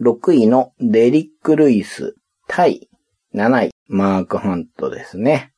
[0.02, 2.16] 6位のデリック・ルイス
[2.48, 2.90] 対
[3.36, 5.54] 7位、マーク・ハントですね。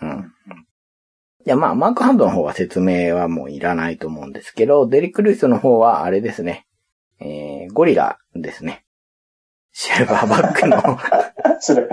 [0.00, 0.32] うん。
[1.44, 6.66] いや、まあ、マーク・ハントの方は説明はもういらないと思うんですけど、デリック・ルイスの方はあれですね。
[7.20, 8.84] えー、ゴリラですね。
[9.72, 10.80] シルバーバックの、
[11.58, 11.88] それ。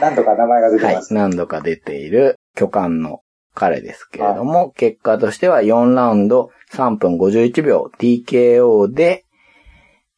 [0.00, 1.14] 何度か名前が出てはいま、す。
[1.14, 3.22] 何度か出ている巨漢の
[3.54, 9.24] 彼ですけれども、結果としては4ラウンド3分51秒 TKO で、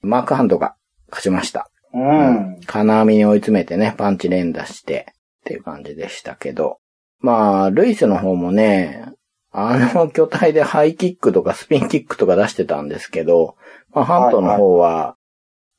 [0.00, 0.74] マークハンドが
[1.10, 1.70] 勝ちました。
[1.92, 2.60] うん。
[2.66, 6.78] 金網に追い詰めてね、パンチ連打してっていう感じでしたけど。
[7.20, 9.04] まあ、ルイスの方もね、
[9.50, 13.56] あの 巨体でハイキックとかスピンキックとか出してたんですけど、
[13.92, 15.16] まあ、ハントの方は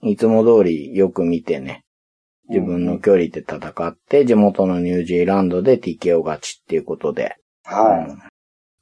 [0.01, 1.83] いつも通りよく見てね、
[2.49, 7.35] 自分の距離で戦って、地元のニュージーランドで TKO 勝ちっていうことで。
[7.67, 8.09] はい。
[8.09, 8.19] うん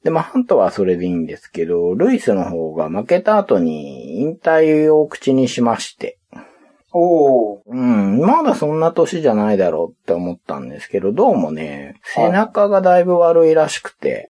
[0.04, 6.18] で、まあ、ハントはそれでいいんですけど、ルイスの方が負けた後に引退を口にしまして。
[6.92, 7.60] おー。
[7.66, 14.30] うん、まだそんな年じゃないだろうって思ったんですけど、どうもね、背中がだいぶ悪いらしくて、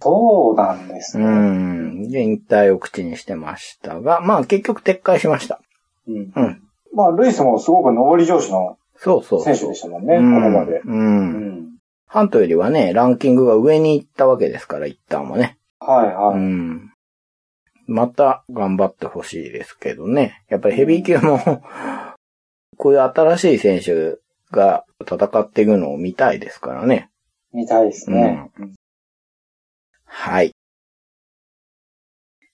[0.00, 1.26] そうなんですうね。
[1.28, 5.60] ん、で引退を口にしてましたが、まあ結局撤回しました。
[6.08, 6.32] うん。
[6.34, 6.62] うん。
[6.92, 9.54] まあ、ルイスもすごく上り調子のそうそうそう。
[9.54, 10.80] 選手でしたもんね、うんここまで。
[10.80, 10.82] う。
[10.84, 11.26] うん
[11.68, 11.71] ん。
[12.12, 15.56] ハントよりはね、ランキングが上に行ったわけですから、一旦もね。
[15.80, 16.40] はいうはい。
[16.40, 16.92] ん。
[17.86, 20.44] また頑張ってほしいですけどね。
[20.50, 21.38] やっぱりヘビー級も、
[22.76, 24.18] こういう新しい選手
[24.50, 27.08] が戦っていくのを見たいですからね。
[27.50, 28.50] 見たいですね。
[30.04, 30.54] はい。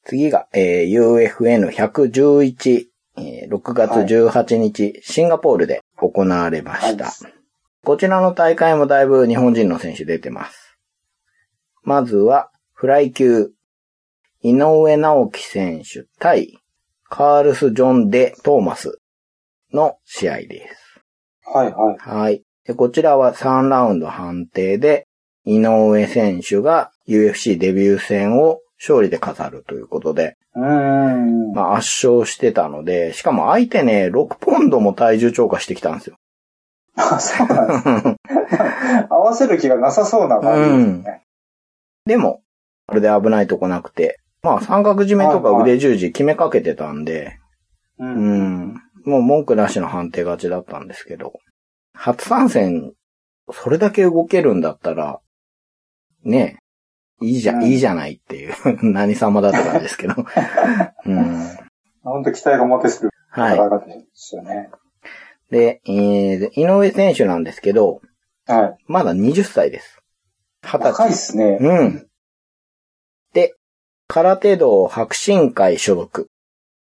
[0.04, 7.06] 次が、えー UFN111、えー6月18日、シンガポールで行われました。
[7.06, 7.37] はい
[7.84, 10.78] こちらの大会もだいぶ日本人の選手出てます。
[11.82, 13.50] まずは、フライ級、
[14.42, 16.58] 井上直樹選手対、
[17.08, 19.00] カールス・ジョン・デ・トーマス
[19.72, 21.00] の試合です。
[21.44, 21.96] はいはい。
[21.98, 22.42] はい。
[22.66, 25.06] でこちらは3ラウンド判定で、
[25.44, 31.52] 井上選手が UFC デビュー戦を勝利で飾るということで、うーん。
[31.52, 36.16] まあ圧勝してたので、しかも相手ね、6ポンドも体重超過してきたんですよ。
[36.98, 39.06] あ、そうなんです。
[39.08, 41.22] 合わせる気がなさそうな感じですね。
[42.06, 42.42] でも、
[42.86, 47.38] これで危ないとこなくて、まあ三角締めとか腕十字決めかけてたんで、
[47.98, 48.04] う。
[48.04, 51.34] うんん、もう文句なしの判定勝ちだったんですけど、
[51.94, 52.92] 初参戦、
[53.50, 55.20] それだけ動けるんだったら、
[56.22, 56.58] ね
[57.20, 60.14] え、いいじゃ、うんいいじゃないっていう、 何様だった感じですけど。
[61.06, 61.58] うん、
[62.02, 64.70] 本当期待が持てするは方ですよね。
[65.50, 65.54] い。
[65.54, 68.00] で、えー、井上選手なんですけど、
[68.46, 68.84] はい。
[68.86, 70.02] まだ20歳です。
[70.62, 71.14] 20若いっ歳。
[71.14, 71.58] すね。
[71.60, 72.06] うん。
[73.32, 73.54] で、
[74.06, 76.28] 空手道白神会所属。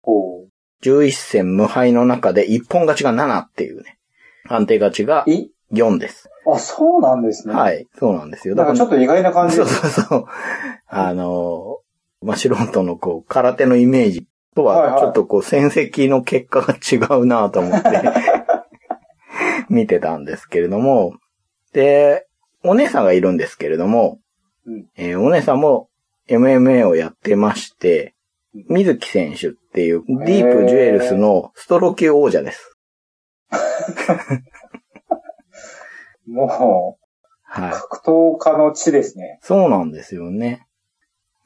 [0.03, 0.49] おー
[0.83, 3.99] 11戦無敗の中で一本勝ちが7っていうね。
[4.45, 6.31] 判定勝ちがい4です。
[6.51, 7.55] あ、そうなんですね。。
[7.55, 7.87] はいい。
[7.99, 8.55] そうなんですよ。
[8.55, 10.25] なんかちょっと意外な感じそうそうそう。
[10.87, 11.79] あの、
[12.23, 17.89] まあ、素人のこう、空手のイメージとは、ちょっとこう、戦績の結果が違うなと思って、
[19.69, 21.15] 見てたんですけれども、
[21.73, 22.27] で、
[22.65, 24.19] お姉さんがいるんですけれども、
[24.67, 25.89] うんえーお姉さんも
[26.29, 28.15] MMA をやってまして、
[28.69, 32.77] 水木選手っていうディープジュエルスのストロー級王者です。
[36.27, 36.97] も
[37.45, 37.71] はい。
[37.71, 39.39] う、格闘家の地ですね。
[39.43, 40.67] そうなんですよね。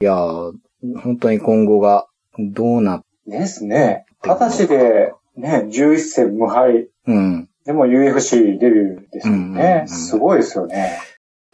[0.00, 0.52] いやー、
[1.00, 2.08] 本当に今後が
[2.38, 4.04] どうなっ、ですね。
[4.24, 6.88] 二十歳で、ね、11戦無敗。
[7.06, 9.82] うん、でも UFC デビューですようんうんうね。
[9.84, 10.98] んすごいですよね。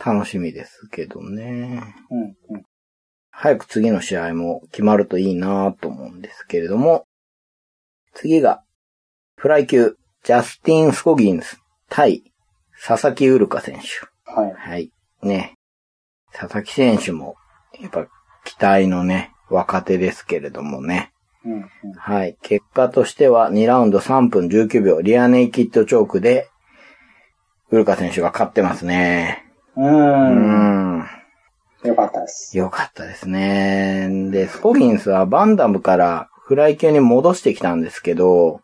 [0.05, 1.83] 楽しみですけどね。
[2.11, 2.23] うん、
[2.55, 2.62] うん。
[3.31, 7.05] 早く次の試合も決まるといいなと思うんですけれども、
[8.14, 8.62] 次が、
[9.37, 12.25] フライ級、ジャスティン・スコギンス対
[12.85, 14.31] 佐々木ウルカ選手。
[14.31, 14.53] はい。
[14.55, 14.90] はい。
[15.23, 15.55] ね。
[16.33, 17.37] 佐々木選手も、
[17.81, 18.07] やっぱ
[18.44, 21.12] 期待のね、若手ですけれどもね。
[21.48, 21.92] うん、うん。
[21.96, 22.37] はい。
[22.42, 26.48] 結果としては2ラウンド3分19秒、リアネイキッドチョークで、
[27.70, 29.44] ウルカ選手が勝ってますね。
[29.76, 29.82] う。
[29.82, 31.06] うんん。
[31.84, 32.56] よかったです。
[32.56, 34.30] よかったですね。
[34.30, 38.61] で、スコギンスはバンダムからフライ級に戻してきたんですけど、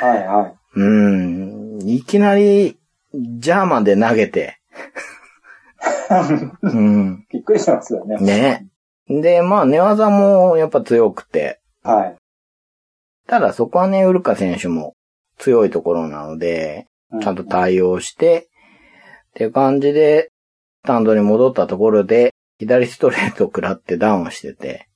[0.00, 0.54] はい、はい。
[0.74, 2.78] うん、いきなり
[3.14, 4.58] ジャーマンで投げて、
[6.62, 8.16] うん、びっくりしますよね。
[8.16, 8.66] ね。
[9.08, 12.17] で、まあ寝技もやっぱ強くて、はい。
[13.28, 14.94] ただそこはね、ウルカ選手も
[15.36, 18.48] 強いところなので、うちゃんと対応して、
[19.30, 20.30] っていう感じで、
[20.84, 24.88] スタンドに戻ったところで、左ストレートを食らってダウンしてて、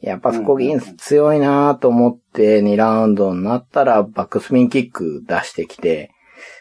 [0.00, 6.10] やっぱスコギンス強いなと思って2ラウンドになったらバックスピンキック出してきて、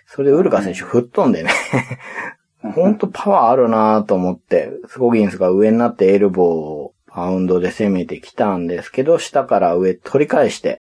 [0.06, 1.52] それでウルカ選手吹っ飛んでね、
[2.76, 2.98] ほん。
[2.98, 10.79] とパワーあるなと思って、スコギンスが上になってエルボーをパウンドで攻めてきたんですけど、下から上取り返して、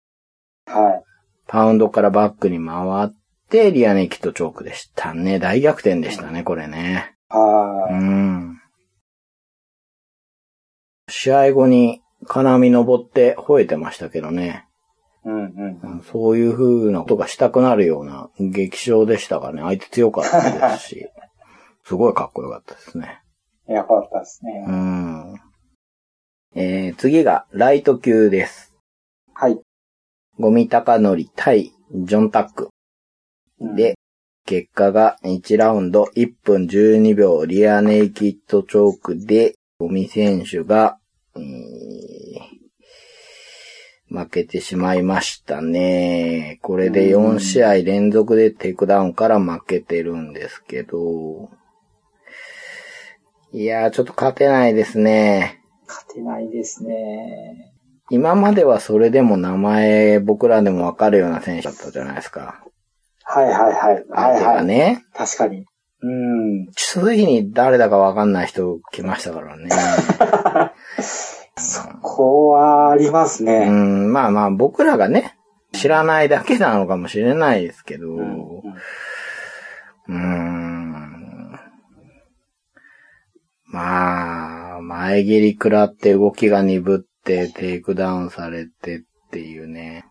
[0.72, 1.02] はい。
[1.46, 3.10] パウンドからバックに回っ
[3.50, 5.38] て、リアネキットチョークでしたね。
[5.38, 7.14] 大逆転でしたね、これね。
[7.30, 8.60] うはん。
[11.08, 14.66] 試合後に金網登って吠えてましたけどね。
[15.26, 15.28] い。
[15.28, 15.80] うん、うん。
[15.82, 19.62] うんそういう風なことがしたくなるような激勝でしたからね。
[19.62, 21.06] 相手強かったですし。
[21.84, 23.20] すごいかっこよかったですね。
[23.68, 24.64] よかったですね。
[24.66, 25.40] うん。
[26.54, 28.74] えー、次がライト級です。
[29.34, 29.60] はい。
[30.42, 32.70] ゴミ高則対ジョンタック。
[33.60, 33.94] うんで、
[34.44, 40.98] 結果が1ラウンド1分12秒リアネイキッドチョークで、ゴミ選手が、
[41.36, 41.42] えー
[44.08, 46.58] 負けてしまいましたね。
[46.60, 51.48] これで4試合連続でテイクダウンから負けてるんですけど、
[53.52, 55.62] いやーちょっと勝てないですね。
[55.88, 57.71] 勝てないですね。
[58.12, 62.62] 今まではそれでも名前僕らでもわかるような選手だったじゃないですか。
[63.24, 64.04] はいはいはい。
[64.10, 64.56] はいはい。
[64.56, 65.06] がね。
[65.14, 65.64] 確かに。
[66.02, 66.66] うん。
[66.76, 69.70] ついに誰だかわかんない人来ましたからね。
[71.56, 73.66] そこはありますうね。
[73.66, 75.38] ん、まあまあ僕らがね、
[75.72, 81.58] 知らないだけなのかもしれないですけど、ううんーん。
[83.68, 90.04] まあ、前蹴り食らって動きが鈍ってテイクダウンされてっていうね。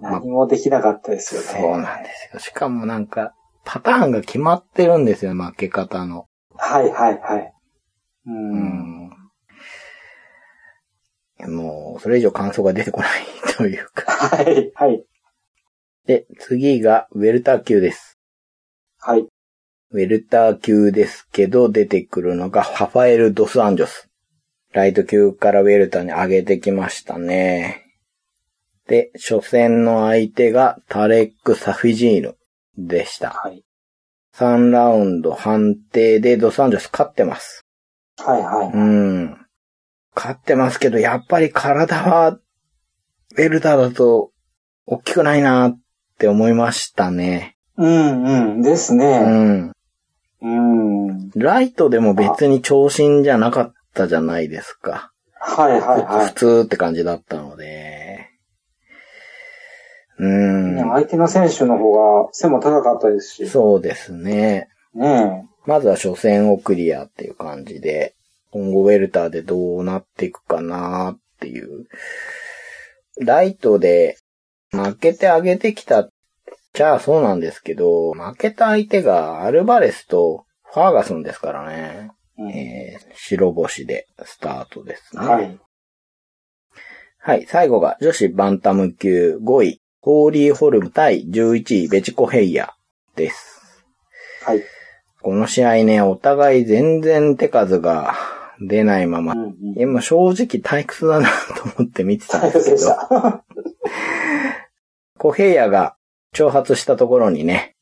[0.00, 1.46] 何もできなかったですよね。
[1.46, 2.40] そうなんですよ。
[2.40, 3.34] しかもなんか、
[3.64, 6.26] パターンが決まってるんですよ、負け方の。
[6.54, 7.52] はいはいはい。
[8.26, 8.30] う。
[8.30, 9.10] うんん。
[11.48, 13.10] もう、それ以上感想が出てこない
[13.56, 14.12] というか。
[14.12, 15.04] はいはい。
[16.06, 18.18] で、次がウェルター級です。
[18.98, 19.26] はい。
[19.90, 24.05] ウェルター級ですけど、出てくるのがハファエル・ドス・アンジョス。
[24.76, 27.86] ライト級からウェルターに上げてきましたね。
[28.86, 32.36] で、初戦の相手がタレック・サフィジーヌ
[32.76, 33.30] でした。
[33.30, 33.64] はい。
[34.34, 37.64] 3ラウンド判定でドス・アンジョス勝ってます。
[38.18, 38.70] はいはい。
[38.70, 39.46] うん。
[40.14, 44.32] 勝ってますけど、やっぱり体は、ウェルターだと、
[44.84, 45.78] 大きくないなっ
[46.18, 47.56] て思いましたね。
[47.78, 48.62] うんうん。
[48.62, 49.20] ですうね。
[49.20, 49.72] ん。
[50.42, 51.30] うん。
[51.30, 55.12] ライトでも別に長身じゃなかったじゃないですか。
[55.40, 58.30] はいはいは普通って感じだったので。
[60.18, 60.78] うん。
[60.78, 63.48] 相手の選手の方が背も高かったですし。
[63.48, 64.68] そうですね。
[64.94, 68.14] ねまずは初戦をクリアっていう感じで、
[68.50, 71.86] 今後ウェルターでどうなっていくかなっていう。
[73.18, 74.18] ライトで
[74.70, 76.08] 負けてあげてきた
[76.72, 82.10] ちゃそうなんですけど、負けた相手がアルバレスとファーガソンですからね。
[82.38, 85.26] うんえー白星でスタートですね。
[85.26, 85.58] はい。
[87.18, 87.46] はい。
[87.46, 92.74] 最後が女子バンタム級5位、ホーリーホルム対11位ベチコヘイヤ
[93.16, 93.84] です。
[94.44, 94.62] はい。
[95.20, 98.14] この試合ね、お互い全然手数が
[98.60, 99.76] 出ないままう、んうん。
[99.76, 103.42] いや、もう正直退屈だなと思って見てたんですけど。
[105.18, 105.96] コヘイヤが
[106.32, 107.74] 挑発したところにね、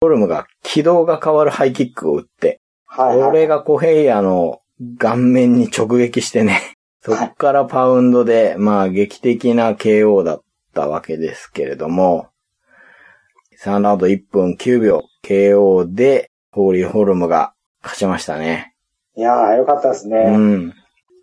[0.00, 3.30] ホルムが軌道が変わるハイキックを打って、はい、はい。
[3.30, 4.60] これがコヘイヤの
[4.98, 10.42] 顔面に直撃してね、そっからパウンドで、まあ劇的な KO だっ
[10.74, 12.28] たわけですけれども、
[13.62, 18.74] 3ラウンド1分9秒 KO で、ホーリーホルムが勝ちましたね。
[19.16, 20.36] いやー、よかったですうね。
[20.36, 20.74] ん。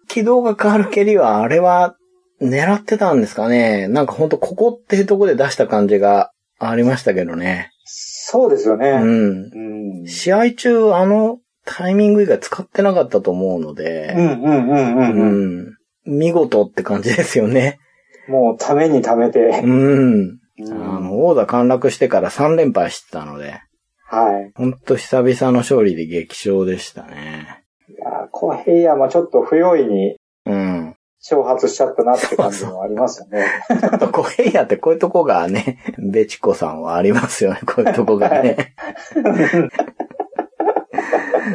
[0.08, 1.96] 軌道が変わる蹴りは、あれは
[2.42, 3.88] 狙ってたんですかね。
[3.88, 7.72] なんかほんとここっていうところで出した感じがありましたけどね。
[7.86, 8.90] そうですよね。
[8.90, 10.02] うん。
[10.02, 10.08] うん。
[10.08, 15.78] 試合中、あのタイミング以外使ってなかったと思うので、うんうんうんうんうん。
[16.06, 16.20] うん。
[16.20, 17.80] 見事って感じですよね。
[18.28, 19.68] もう、ためにためてう。
[19.68, 19.70] ん。
[19.70, 23.62] うんあの、王座陥落してから3連敗してたので、
[24.08, 24.52] はい。
[24.56, 27.64] ほんと久々の勝利で激勝でしたね。
[27.90, 30.96] いやーコーヘイヤーもちょっと不用意にうん。
[31.28, 33.48] 挑発しちゃったなって感じもありますよね。
[33.68, 38.76] ちょっとコヘイヤってこういうとこがね、 ベチコさんはありますよね、こういうとこがね。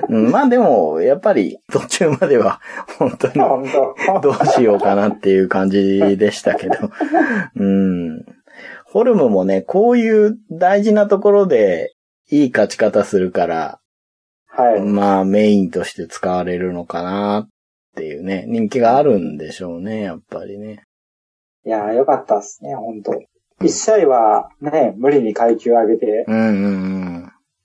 [0.09, 2.61] うんまあでも、やっぱり途中までは
[2.99, 3.35] 本当に。
[3.35, 6.75] どうしようかなっていう感じでしたけど。
[7.57, 8.25] うん。
[8.85, 11.95] ホルムもね、こういう大事なところで
[12.31, 13.81] いい勝ち方するから、
[14.49, 14.81] はい。
[14.81, 17.49] まあメインとして使われるのかなっ
[17.97, 20.83] ていうね、人気があるんでしょうね、やっぱりね。
[21.65, 23.13] いやー、よかったですね、本当
[23.65, 26.69] 一試合はね、無理に階級上げてうんう
[27.09, 27.10] ん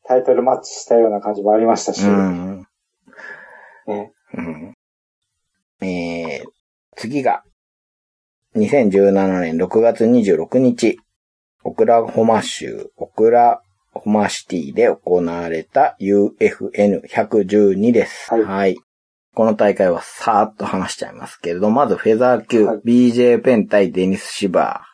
[0.08, 2.60] タイトルマッチしたような感じもありましたし、うん。
[2.60, 2.68] うん
[3.88, 4.74] ね、うん。
[5.88, 6.46] えー、
[6.96, 7.44] 次が、
[8.56, 10.98] 2017年6月26日、
[11.64, 18.34] オクラホマ州、オクラホマシティで行われた UFN112 です。
[18.34, 18.78] はい
[19.34, 24.86] この大会はさーっと話しちゃいますけれど、まずフェザー級、はい BJ ペン対デニス・シバ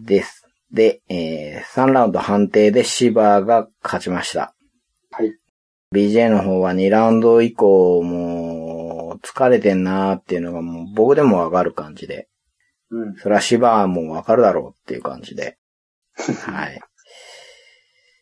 [0.00, 0.45] ーです。
[0.72, 4.54] で、えー、3ラウンド判定でシバーが勝ちました。
[5.10, 5.32] はい。
[5.94, 12.28] BJ の方は2ラウンド以降もう疲れてんなーっていうのがもう僕でもわかる感じで、
[12.90, 13.16] うん。
[13.16, 15.58] それはシバーもわかるだろうっていう感じで、
[16.46, 16.80] はい。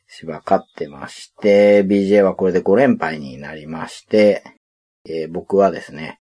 [0.06, 4.44] シバー勝ってまして、BJ はこれで5連敗になりまして、
[5.06, 6.20] えー僕はですね、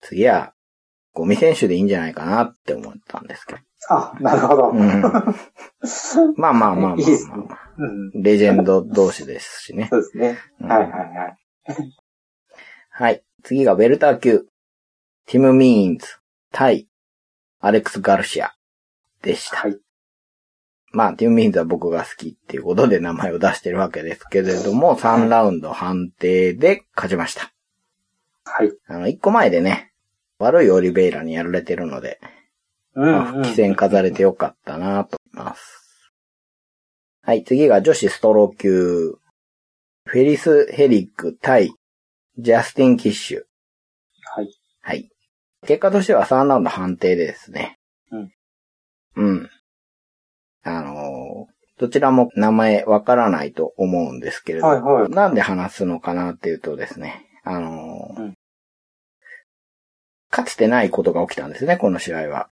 [0.00, 0.54] 次は
[1.12, 3.58] 五味選手でいいんじゃないかなって思ったんですけど。
[3.88, 4.70] あ、なるほど。
[4.70, 5.02] うん、
[6.36, 7.34] まあまあまあまあまあ、いいですね
[7.78, 7.86] う
[8.18, 8.22] ん。
[8.22, 9.88] レジェンド同士ですしね。
[9.90, 10.38] そうですね。
[10.60, 11.36] うんはいはいはい。
[12.90, 13.24] はい。
[13.42, 14.46] 次がウェルター級。
[15.26, 16.06] ティム・ミーンズ
[16.52, 16.86] 対
[17.60, 18.54] アレックス・ガルシア
[19.22, 19.56] でした。
[19.56, 19.78] はい。
[20.92, 27.52] まあ、ティム・ミーンズは僕が好きっていうことで名前を出してるわけですけれども、3ラウンド判定で勝ちました。
[28.44, 28.72] はい。
[28.86, 29.92] あの、1個前でね、
[30.38, 32.28] 悪いオリベイラにやられてるので、うん、
[32.94, 36.12] 復帰戦飾れてよかったなと思います。
[37.22, 39.18] はい、次が女子ストロー級。
[40.06, 41.72] フェリス・ヘリック対
[42.38, 43.42] ジャスティン・キッシュ。
[44.36, 44.48] はい。
[44.82, 45.08] はい。
[45.66, 47.78] 結果としては3ラウンド判定でですね。
[48.10, 48.32] うん。
[49.16, 49.50] うん。
[50.62, 55.10] あのーどちらも名前わからないと思うんですけれど、はいはい。
[55.10, 58.34] なんで話すのかなっていうとですね、あのーうん
[60.30, 62.48] かつてないことが起きたんですね、この試合は。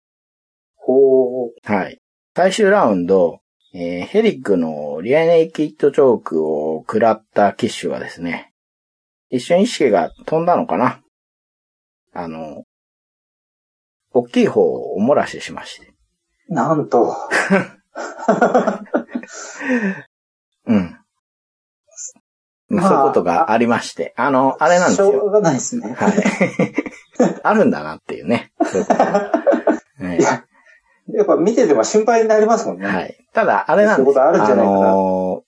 [0.87, 1.73] ほー。
[1.73, 1.99] はい。
[2.35, 3.41] 最終ラウンド、
[3.73, 8.53] えーヘリックのリアネイキッドチョークを食らったキッシュはですね、
[9.29, 11.01] 一瞬意識が飛んだのかな
[12.13, 12.63] あの、
[14.13, 15.93] 大きい方をおもらししまして。
[16.47, 17.13] なんと。
[20.65, 20.97] うん。
[22.69, 24.13] ままああ、そういうことがありまして。
[24.15, 25.11] あの、あれなんですよ。
[25.11, 25.93] しょうがないですね。
[25.93, 26.13] はい。
[27.43, 28.53] あるんだなっていうね。
[28.63, 30.46] そういうこと はいいや、
[31.13, 32.85] やっぱ見てても心配になりますもんね。
[32.85, 33.17] はい。
[33.33, 35.47] ただ、あれなんですそういうことあるんじゃないかなのー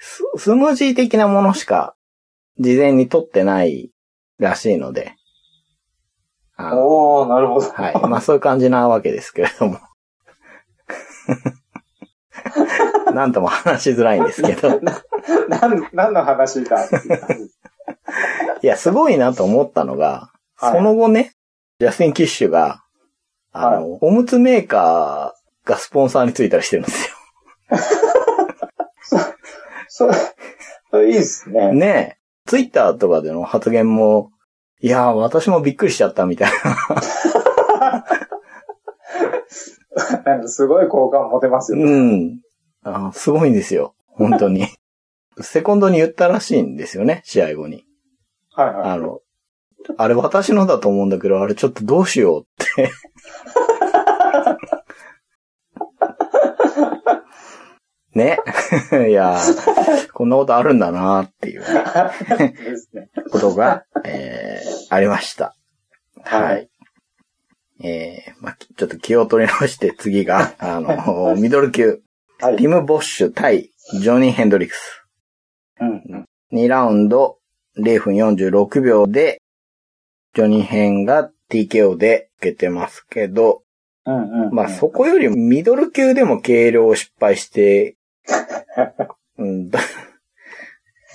[0.00, 1.96] ススムージー的なものしか
[2.58, 3.90] 事前に取ってない
[4.38, 5.14] らしいので。
[6.56, 7.70] あのおー、なるほど。
[7.70, 7.94] はい。
[8.08, 9.78] まあそういう感じなわけですけれども。
[13.14, 14.80] なんとも話しづらいんですけど。
[15.48, 17.44] なん、何の話かっていう感じ。
[18.62, 21.34] いや、すごいなと思ったのが、はいその後ね、
[21.78, 22.82] ジャスティン・キッシュが、
[23.52, 27.16] あの、おむつメーカーがスポンサーについたりしてるんですよ。
[29.88, 30.08] そ、
[30.90, 31.72] それいいですね。
[31.72, 31.86] ね
[32.16, 32.18] え。
[32.46, 34.30] ツイッターとかでの発言も、
[34.80, 37.02] いやー、私もびっくりしちゃったみたいな。
[40.24, 41.84] なんかすごい好感持てますよね。
[41.84, 42.40] うん。
[42.82, 43.94] あすごいんですよ。
[44.06, 44.66] 本当に。
[45.40, 47.84] セコンドに言ったらしいんですよね、試合後に。
[48.52, 48.90] はいはい。
[48.90, 49.20] あの、
[49.96, 52.44] あれ私のだと思うんだけど、あれちょっとどうしようっ
[52.76, 52.92] て。
[58.18, 58.38] ね。
[59.08, 63.08] いやーこんなことあるんだなっていうね。
[63.30, 65.54] ことが、えー、ありました。
[66.24, 67.86] ははいい。
[67.86, 72.00] えー、まあ、ちょっと気を取り直して次が、あの、 ミドル級、
[72.40, 72.56] はい。
[72.56, 73.70] ティム・ボッシュ対
[74.00, 75.04] ジョニー・ヘンドリックス。
[75.80, 76.26] うん。
[76.52, 77.38] 2ラウンド
[77.78, 79.40] 0分46秒で、
[80.34, 83.62] ジョニーヘンが TKO で受けてますけど、
[84.04, 84.54] うんうん。
[84.54, 87.96] まあそこよりミドル級でも軽量を失敗して、
[89.38, 89.78] うん、ど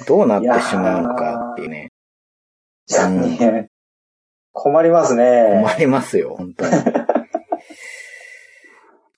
[0.07, 1.91] どうなってしまうのかっていうね。
[2.85, 3.69] じゃあね、
[4.51, 5.61] 困りますね。
[5.63, 6.71] 困りますよ、本当に。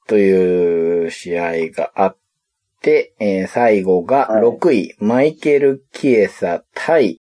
[0.07, 2.17] という試合があっ
[2.81, 7.19] て、えー最後がはい6位、マイケル・キエサ対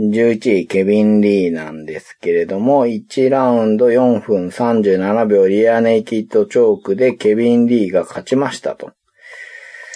[0.00, 8.92] 11位、ケビン・リーなんですけれども、1ラウンド4分37秒リアネイキッドチョークでケビン・リーが勝ちましたと。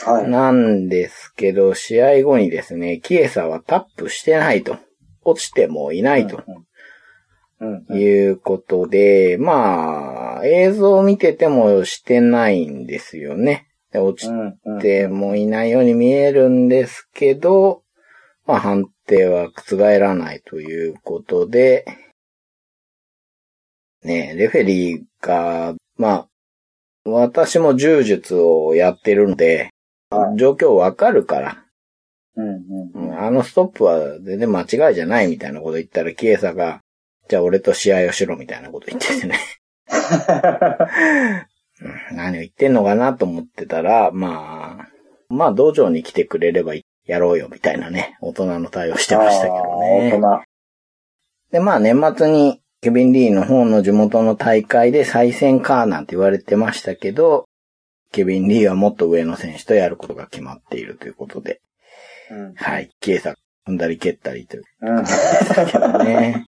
[0.04, 0.28] はい。
[0.28, 4.76] なんですけど、試合後にですね、キエサはタップしてないと。
[5.24, 6.42] 落ちてもいないと。
[7.94, 13.68] いうことで、まあ、映像を見ててもしてないんですよね。
[13.90, 14.30] で落ち。
[14.82, 17.82] てもいないように見えるんですけど、
[18.44, 21.84] まあ判定は覆らないということで、
[24.02, 26.28] ね、レフェリーが、まあ、
[27.04, 29.70] 私も柔術をやってるので、
[30.10, 31.64] はい状況わかるから、
[32.36, 32.46] うん。
[32.46, 33.08] ううん。
[33.08, 36.80] んあのストップは全然間違いじゃないみたいなこと言ったら、キエサが、
[37.28, 39.38] じゃあ俺と試合をしろみたいなこと言っててね。
[41.82, 44.88] うん何を言ってんのかなと思ってたら、まあ、
[45.28, 46.74] まあ道場に来てくれれば
[47.06, 50.10] やろうよみたいなね、大人の対応してましたけどね。
[50.12, 50.42] 大人。
[51.52, 57.46] で、まあ年末にケビン・リーの方の地元の大会で再戦かなんて言われてましたけど、
[58.12, 61.60] ケビン・リーはもっと上の選手とやることが決まっているということで、
[62.30, 62.54] うん。
[62.54, 63.34] はい、キエサ
[63.66, 64.96] 踏んだり蹴ったりといううん。
[64.96, 66.44] 感じでしたけどね。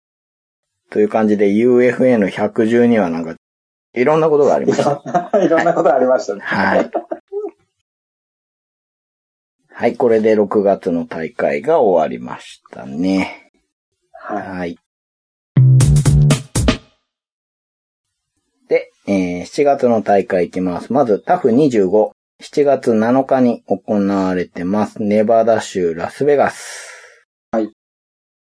[0.90, 3.36] という感じで UFA の112はなんか、
[3.94, 5.02] いろんなことがありました。
[5.40, 6.42] いろんなことありましたね。
[6.42, 6.78] はい。
[6.80, 6.92] はい、
[9.98, 13.52] これで6月の大会が終わりましたね。
[14.14, 14.78] ははい。
[18.70, 20.94] で、えー7月の大会いきます。
[20.94, 22.12] まず、タフ25。
[22.42, 25.02] 7月7日に行われてます。
[25.02, 26.90] ネバダ州ラスベガス。
[27.52, 27.72] はい。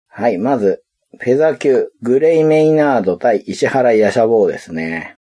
[0.09, 0.85] はい、まず、
[1.19, 5.17] フェザー級、グレイ・メイナード対石原ヤシャボーですね。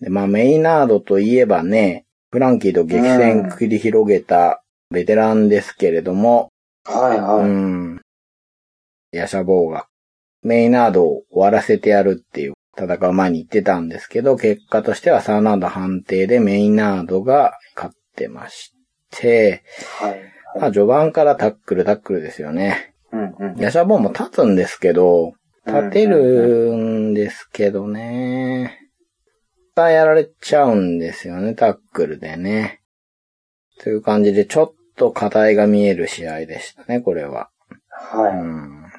[0.00, 4.59] で、まあ、メイナードといえばね、フランキーと激戦繰り広げた
[4.90, 6.50] ベテランですけれども、
[6.88, 6.90] い。
[6.90, 7.18] はい。
[7.18, 7.48] うはい。
[7.48, 8.00] ん。
[9.12, 9.86] ヤシャボーが、
[10.42, 18.72] メイナードを終わらせてやるっていう戦う前に言ってたんですけど、結果としては3ラウンド判定でメイナードが勝ってまし
[19.10, 19.62] て、
[20.00, 20.20] はい。
[20.58, 22.94] まあ序盤からタックルタックルですよね。
[23.12, 23.34] うん。
[23.38, 23.60] うん。
[23.60, 25.34] ヤシャボーも立つんですけど、
[25.66, 28.78] 立てるんですけどね。
[29.76, 32.82] やられちゃうんですよね、タックルでね。
[33.78, 37.48] という感じで、ちょっと課題が見える試合でしたね、これは。
[38.14, 38.92] うはん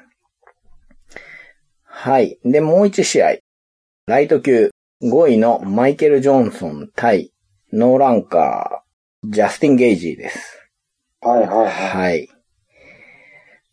[1.84, 2.38] はい。
[2.44, 3.36] で、もう一試合。
[4.06, 4.70] ライト級
[5.04, 7.32] 5位のマイケル・ジョンソン対
[7.72, 10.68] ノーランカー、ジャスティン・ゲイジーです。
[11.22, 11.26] い。
[11.26, 11.46] はい。
[11.46, 11.48] はい。
[11.48, 11.68] はい。
[11.68, 12.28] はい。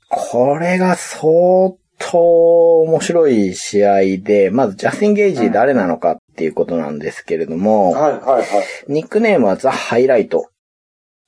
[0.09, 8.11] これが相当面白い試合で、まずジャスティン・ゲイジー誰なのかっていうことなんですけれども、はい。
[8.11, 8.21] はい。
[8.21, 8.45] はい。
[8.88, 10.51] ニックネームはザ・ハイライト。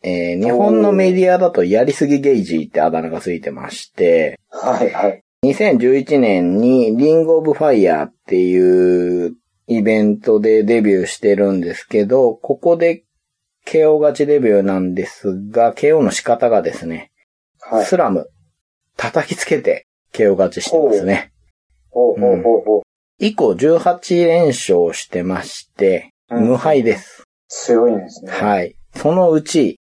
[0.04, 4.92] えー日本のメディアだとやりすぎゲイジーってあだ名がついてまして、はい。
[4.92, 5.24] はい。
[5.44, 9.36] 2011年にリングオブファイヤーっていう
[9.68, 13.04] イベントでデビューしてるんですけど、ここで
[13.66, 17.12] KO 勝ちデビューなんですが、KO の仕方がですね、
[17.60, 17.86] はい。
[17.86, 18.30] スラム、
[18.98, 21.32] 叩きつけて KO 勝ちしてますね。
[21.90, 22.82] ほうほうほうほう。
[23.20, 27.24] 以降18連勝してまして、うん無敗です。
[27.50, 28.32] 強いんですね。
[28.32, 28.36] い。
[28.36, 28.76] はい。
[28.96, 29.81] そのうち、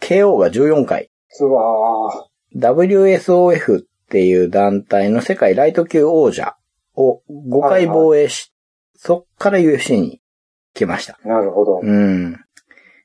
[0.00, 1.10] KO が14回。
[1.40, 6.56] うわ WSOF っていう団体の世界ライト級王者
[6.94, 8.52] を5回防衛し、
[8.96, 10.20] そっから UFC に
[10.74, 11.18] 来ました。
[11.24, 11.80] なるほど。
[11.82, 12.36] うん。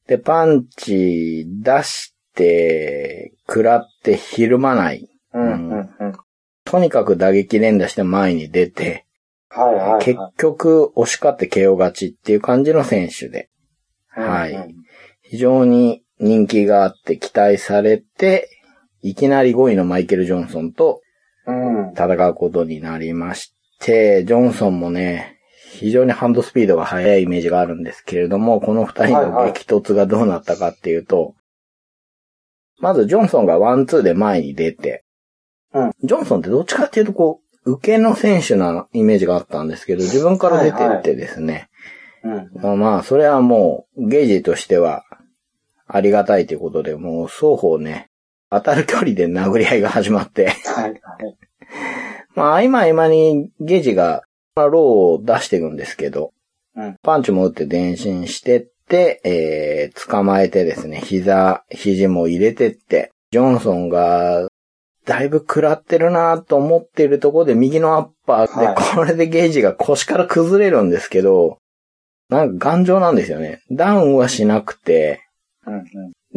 [0.08, 5.10] で、パンチ出して、食らってひるまない。
[5.34, 6.14] うん、うん、うん。
[6.66, 9.06] とにかく打撃連打して前に出て、
[9.50, 10.06] はい、はい。
[10.06, 13.50] 結局押し勝って KO 勝ちっていう感じの選手で、
[14.08, 14.76] はい
[15.22, 18.50] 非常に人気があって期待されて、
[19.02, 21.02] いきなり5位のマイケル・ジョンソンと
[21.46, 21.92] うん。
[21.92, 25.40] 戦うことになりまして、ジョンソンもね、
[25.74, 31.36] 非常にハンドスピードが速いイメージがあるんですけれども、この二人の激突がどうなったかっていうと、
[32.80, 35.04] まずジョンソンがワンツーで前に出て、
[35.74, 41.70] うんジョンソンってどっちかっていうとこう、受けの選手なイメージがあったんですけど、自分から出てってですね、
[42.24, 42.52] うん。
[42.62, 45.04] まあまあ、それはもう、ゲージとしては、
[45.94, 48.08] ありがたいということで、もう双方ね、
[48.50, 51.00] 当たる距離で殴り合いが始まって、はい、はい。
[52.34, 54.24] まあ、合間合間にゲージが、
[54.56, 56.34] まあローを出していくんですけど、
[56.76, 64.48] うんパンチも打って前進してって、えー、捕まえてですね、膝、肘も入れてって、ジョンソンが、
[65.06, 71.60] だいぶ食らってるなと思ってるところで右のアッパーで、はいこれでゲージが腰から崩れるんですけど、
[72.30, 73.62] なんか頑丈なんですよね。
[73.72, 75.22] ダウンはしなくて、
[75.66, 75.84] うん、うん。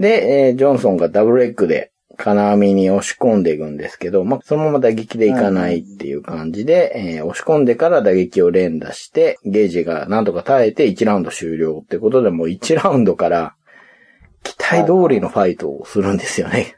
[0.01, 13.55] で、えージョンソンがダブルエッグで金網に押し込んでいくんですけど、まあ、そのまま打撃でいかないっていう感じで、えー押し込んでから打撃を連打して、ゲージがなんとか耐えて1ラウンド終了ってことでもう1ラウンドから
[14.43, 16.77] 期待通りのファイトをするんですよね。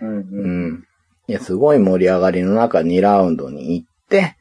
[0.00, 0.72] うん、ううん。
[0.72, 0.84] ん。
[1.26, 4.36] いや、すごい盛り上がりの中2ラウンドに行って、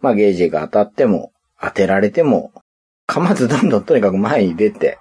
[0.00, 2.52] まあゲージが当たっても、当てられても、
[3.06, 4.98] かまずどんどんとにかく前に出て。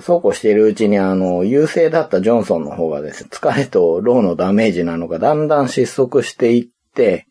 [0.00, 7.26] そうこうしているうちに、あの、優勢だったジョンソンの方がですね、疲れとローのダメージなのか、だんだん失速していって、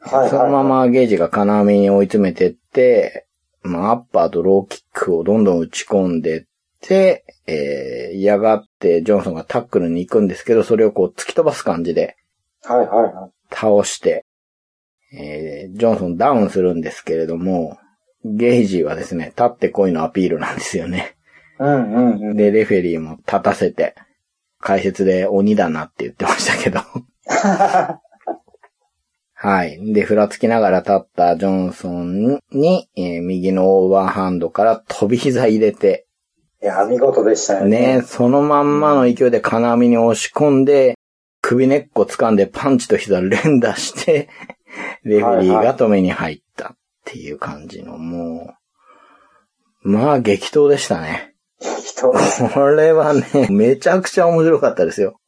[0.00, 3.26] はい、そのままゲージが金網に追い詰めてって、
[3.62, 6.44] まあ、アッパーとローキックをどんどん打ち込んでっ
[6.80, 12.16] て、えー、嫌がってジョンソンがタックルに行くんですけど、それをこう突き飛ばす感じで
[12.62, 13.30] はい、はい、はい。
[13.50, 14.26] 倒して、
[15.16, 17.78] えー、ジョンソンダウンするんですけれども、
[18.24, 21.16] ゲージはですね、立ってこいのアピールなんですよね。
[21.58, 22.36] うん、うん、うん。
[22.36, 23.94] で、レフェリーも立たせて、
[24.60, 26.80] 解説で鬼だなって言ってましたけど。
[29.34, 29.92] はい。
[29.92, 36.06] で、ふらつきながら立ったジョンソンに、えー右のオーバーハンドから飛び膝入れて、
[36.62, 38.02] いや、見事でしたよね、ね。
[38.02, 40.94] そのまんまの勢いで金網に押し込んで、
[41.42, 44.30] 首根っこ掴んでパンチと膝連打して、
[45.02, 48.54] レフェリーが止めに入ったっていう感じの、も
[49.84, 51.34] う、まあ激闘でしたね。
[51.60, 52.12] 人、
[52.52, 55.20] これはね、 めちゃくちゃ面白かったですよ。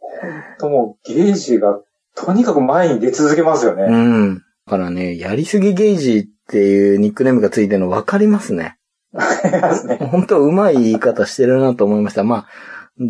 [0.58, 1.78] ともう、ゲージが、
[2.14, 3.88] とにかく前に出続けますようね。
[3.88, 4.34] ん。
[4.36, 8.78] だからね、やりすぎゲージっていうニックネームがついてるの分かりますね。
[9.14, 9.96] ありますね。
[9.96, 12.24] 本当うまい言い方してるなと思いました。
[12.24, 12.46] まあ、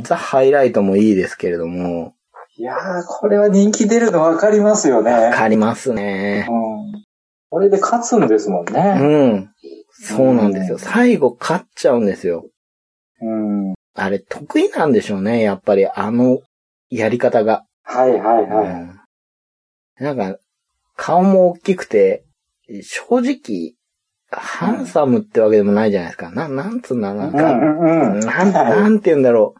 [0.02, 2.14] ザ・ハイライトもいいですけれども、
[2.58, 5.12] いやー、これは人気出るの分かりますよね。
[5.12, 6.46] 分かりますね。
[6.48, 6.52] う
[6.98, 7.05] ん。
[7.56, 8.80] これで勝つんですもんうね。
[9.38, 9.50] ん。
[9.90, 10.76] そうなんですよ。
[10.76, 12.44] 最後勝っちゃうんですよ。
[13.22, 13.30] う
[13.70, 13.74] ん。
[13.94, 15.40] あれ得意なんでしょうね。
[15.40, 16.40] やっぱりあの
[16.90, 17.64] やり方が。
[17.82, 18.70] はいはいはい。
[18.72, 19.00] うん
[19.98, 20.36] なんか、
[20.96, 22.26] 顔も大きくて、
[22.82, 23.72] 正直、
[24.30, 26.30] ハンサムってわけでもないじゃないですか。
[26.30, 28.20] な、なんつうんだろうなんか、うんうんうん。
[28.20, 29.54] なん、て言うんだろ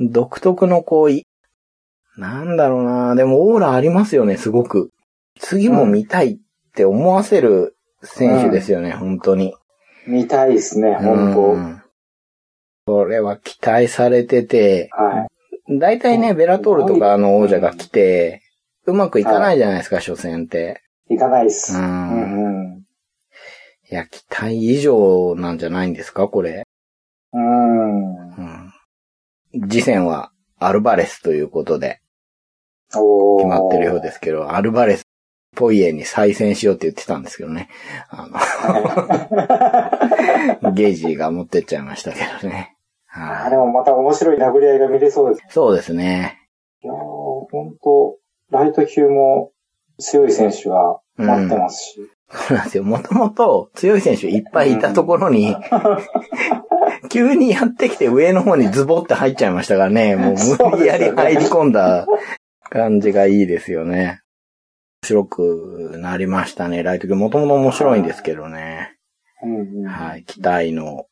[0.00, 0.08] う。
[0.10, 1.26] 独特のこうい、
[2.16, 3.14] なんだろうな。
[3.14, 4.88] でもオーラありますよね、すごく。
[5.38, 6.38] 次も見たいっ
[6.70, 9.54] て思わせる選手ですよね、本当に。
[10.06, 11.82] 見たいですね、う本当ん
[12.86, 15.28] これは期待されてて、は
[15.68, 15.78] い。
[15.78, 18.42] 大体ね、ベラトールとかの王者が来て、
[18.86, 20.82] うまくいかないじゃないですか、初戦って。
[21.08, 21.76] いかないっす。
[21.76, 22.78] ううんんうん。
[23.90, 26.64] いや、期待以上なんじゃないんですか、これ。
[27.32, 28.30] うん。
[28.30, 28.72] うん。
[29.68, 32.00] 次戦はアルバレスということで
[32.90, 32.98] 決
[33.46, 35.04] まってるようですけど、アルバレス、
[35.54, 37.68] ポイエに再戦しようって言ってたんですけどね。
[38.08, 38.28] あ
[40.62, 42.76] の、 ゲージが持ってっちゃいましたけどね。
[43.12, 45.46] あはいでもまた面白い殴り合いが見れそうです。
[45.48, 46.38] そうですね。
[46.82, 48.16] いやー、本当
[48.50, 49.50] ライト級も
[49.98, 52.10] 強い選手が待ってますし。
[52.30, 52.84] そうなんですよ。
[52.84, 55.56] もともと強い選手いっぱいいたところに、
[57.10, 60.14] 急にやってきて上の方にズボって入っちゃいましたからね。
[60.14, 60.34] もう
[60.70, 62.06] 無理やり入り込んだ
[62.70, 64.20] 感じがいいですよね。
[65.02, 66.82] 面白くなりましたね。
[66.82, 68.98] ライト級もともと面白いんですけどね。
[69.42, 70.24] うんうんはい。
[70.24, 71.06] 期待の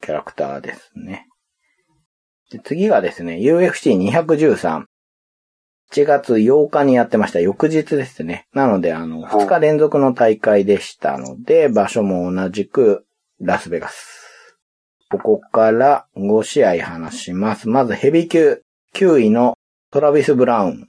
[0.00, 1.26] キャラクターですね。
[2.50, 4.84] で次がですね、UFC213。
[5.92, 7.40] 7月8日にやってました。
[7.40, 8.46] 翌日ですね。
[8.54, 13.04] なので、あの、はい2日連続の大会でしたので、場所も同じく、
[13.40, 14.26] ラスベガス。
[15.10, 17.68] ここから5試合話します。
[17.68, 18.62] まずヘビー級
[18.94, 19.56] 9位の
[19.92, 20.88] トラビス・ブラウン。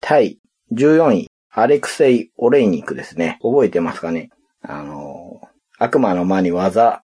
[0.00, 0.40] 対
[0.72, 3.38] 14位、アレクセイ・オレイニックですね。
[3.42, 4.30] 覚えてますかね？
[4.62, 5.40] あの、
[5.78, 7.02] 悪魔の間に技、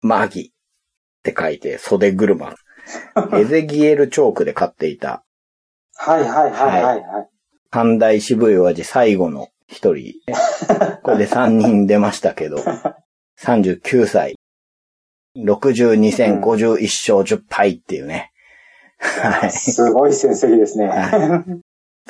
[0.00, 0.50] マギっ
[1.22, 2.54] て書いて袖車。
[3.38, 5.24] エゼギエルチョークで勝っていた。
[5.96, 7.00] はいはいはいはい、
[7.70, 10.14] は大渋いお味最後の一人。
[11.02, 12.58] これで3人出ましたけど。
[13.40, 14.36] 39歳。
[15.36, 16.82] 62戦51
[17.14, 18.32] 勝10敗っていうね。
[18.98, 19.50] はい。
[19.50, 20.86] すごい成績ですね。
[20.86, 21.60] はい、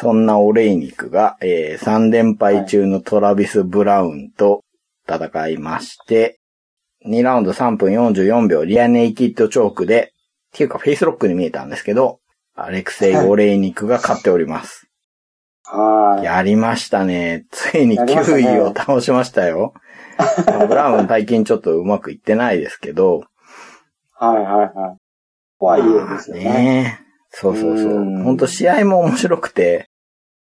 [0.00, 4.62] そんなオレイニクが、えー、3連敗中のトラビス・ブラウンと
[5.08, 6.38] 戦いまして、
[7.06, 10.12] 2ラウンド3分44秒リアネイキッドチョークで、
[10.54, 12.20] っていうかフェイスロックに見えたんですけど、
[12.54, 14.88] アレクセイ・オレイニクが勝っております。
[15.64, 16.24] はい。
[16.24, 17.46] やりましたね。
[17.50, 19.74] ついに9位を倒しましたよ。
[20.68, 23.24] ブラウン最近ちょっとうまくいってないですけど。
[24.14, 24.44] はいはい
[24.74, 24.96] はい。
[25.58, 26.44] 怖いですよね。
[26.44, 27.92] ねそうそうそう。
[28.22, 29.88] ほんと試合も面白くて、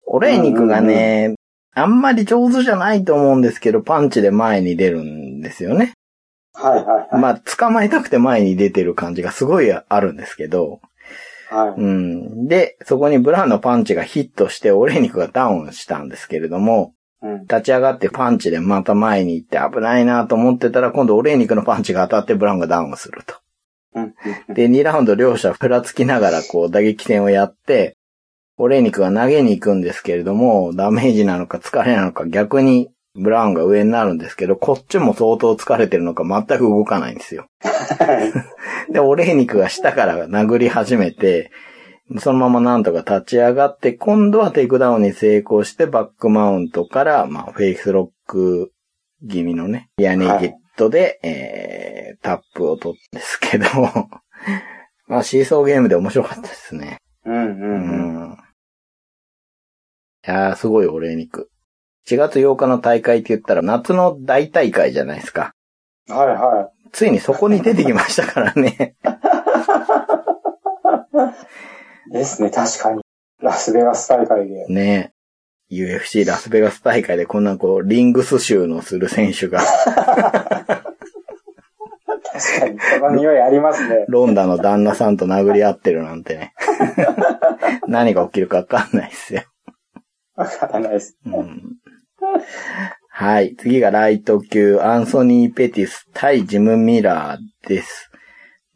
[0.05, 1.35] オレイニクがね、
[1.75, 5.93] あんまり上手じゃないと思うんですけど、パンチで前に出るんですよね。
[6.53, 7.21] はいはいはい。
[7.21, 10.81] まあ、捕まえたくて前に出てる感じがすごいあるんですけど。
[11.49, 11.81] はい。
[11.81, 12.47] うん。
[12.47, 23.42] で、そこにブラウンのパンチがヒットして、オレイニクがダウンしたんですけれども、うん、立ち上がってパンチでまた前に行って危ないなと思ってたら、今度オレイニクのパンチが当たってブラウンがダウンすると。
[24.53, 27.95] で、2ラウンド両者ふらつきながらこう打撃戦をやって、
[28.57, 37.45] オレーニクが投げに行くんですけれども、ダメージなのか疲れなのか逆にブラウンが上になるんですけど、こっちも相当疲れてるのか全く動かないんですよ。
[38.91, 41.51] で、オレーニクが下から殴り始めて、
[42.19, 48.71] そのままなんとか立ち上がって、今度はテイクダウンに成功してバックマウントから、まあ、フェイスロック
[49.29, 53.65] 気味のね、リアネイキッドで、はい、えー、タップを取ったんですけど、
[55.07, 56.97] まあ、シーソーゲームで面白かったですね。
[57.25, 58.31] うんうんうん。
[58.31, 58.37] うん、い
[60.23, 61.49] やー、すごいオレーニク。
[62.07, 65.53] 4月8日の大会って言ったら夏の大大会じゃないですか。
[66.09, 66.89] はいはい。
[66.91, 68.95] ついにそこに出てきましたからね。
[72.11, 73.01] ですね、確かに。
[73.41, 74.67] ラスベガス大会で。
[74.67, 75.13] ね
[75.71, 79.61] UFC ラスベガス大会でこんなこう、リングス集のする選手が
[82.33, 84.05] 確かに、その匂いありますね。
[84.07, 86.53] ロンダの旦那さんと殴り合ってるなんてね。
[87.87, 89.43] 何が起きるかわかんないっすよ。
[90.35, 91.61] わからないです、うん。
[93.09, 93.55] はい。
[93.55, 98.09] 次がライト級、アンソニー・ペティス対ジム・ミラーです。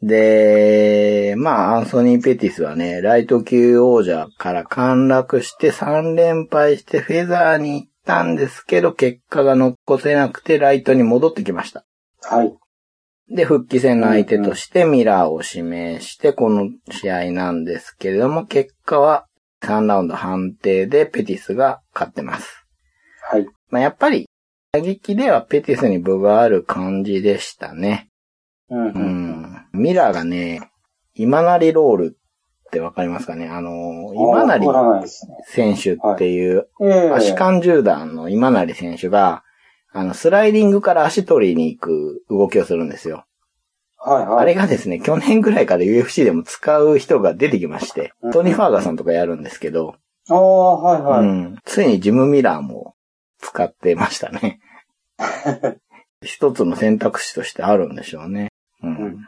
[0.00, 11.84] で、まあ、アンソニー・ペティスはね、ライト級王者から陥落して3連敗してフェザーに行ったんですけど、結果が残せなくてライトに戻ってきました。
[12.22, 12.56] はい。
[13.30, 19.26] で、復帰戦の相手としてミラーを指名して、この試合なんですけれども、結果は
[19.62, 22.64] 3ラウンド判定でペティスが勝ってます。
[23.30, 23.46] はい。
[23.68, 24.28] まあ、やっぱり、
[24.72, 28.08] 打撃ではペティスに分がある感じでしたね。
[28.70, 30.70] うん、うん、ミラーがね、
[31.14, 33.48] 今成ロールってわかりますかね？
[33.48, 35.06] あの、今成
[35.46, 36.68] 選手っていう、
[37.14, 39.42] 足感銃弾の今成選手が、
[39.92, 43.24] あの、スライディングから足取りに行く動きをするんですよ。
[43.98, 44.42] はいはい。
[44.42, 49.96] あれがですね、去年ぐらいから UFC でも使う人が出てきまして、トニー・ファーガソンとかやるんですけど、
[50.28, 51.28] ああ、はいはい。
[51.28, 51.56] うん。
[51.64, 52.94] ついにジム・ミラーも
[53.38, 54.60] 使ってましたね。
[56.22, 58.52] 一つの選択肢としてあるんでしょうね。
[58.82, 58.96] うん。
[58.96, 59.24] うん、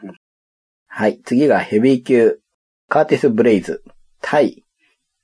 [0.87, 1.19] はい。
[1.23, 2.39] 次がヘビー級、
[2.87, 3.83] カーティス・ブレイズ、
[4.21, 4.63] 対、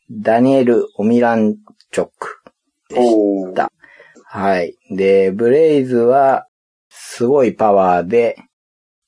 [0.09, 1.57] ダニエル・オミラン
[1.91, 2.41] チョック
[2.89, 3.71] でした。
[4.29, 4.77] はい。
[4.91, 6.47] で、ブレイズは、
[6.89, 8.37] すごいパワーで、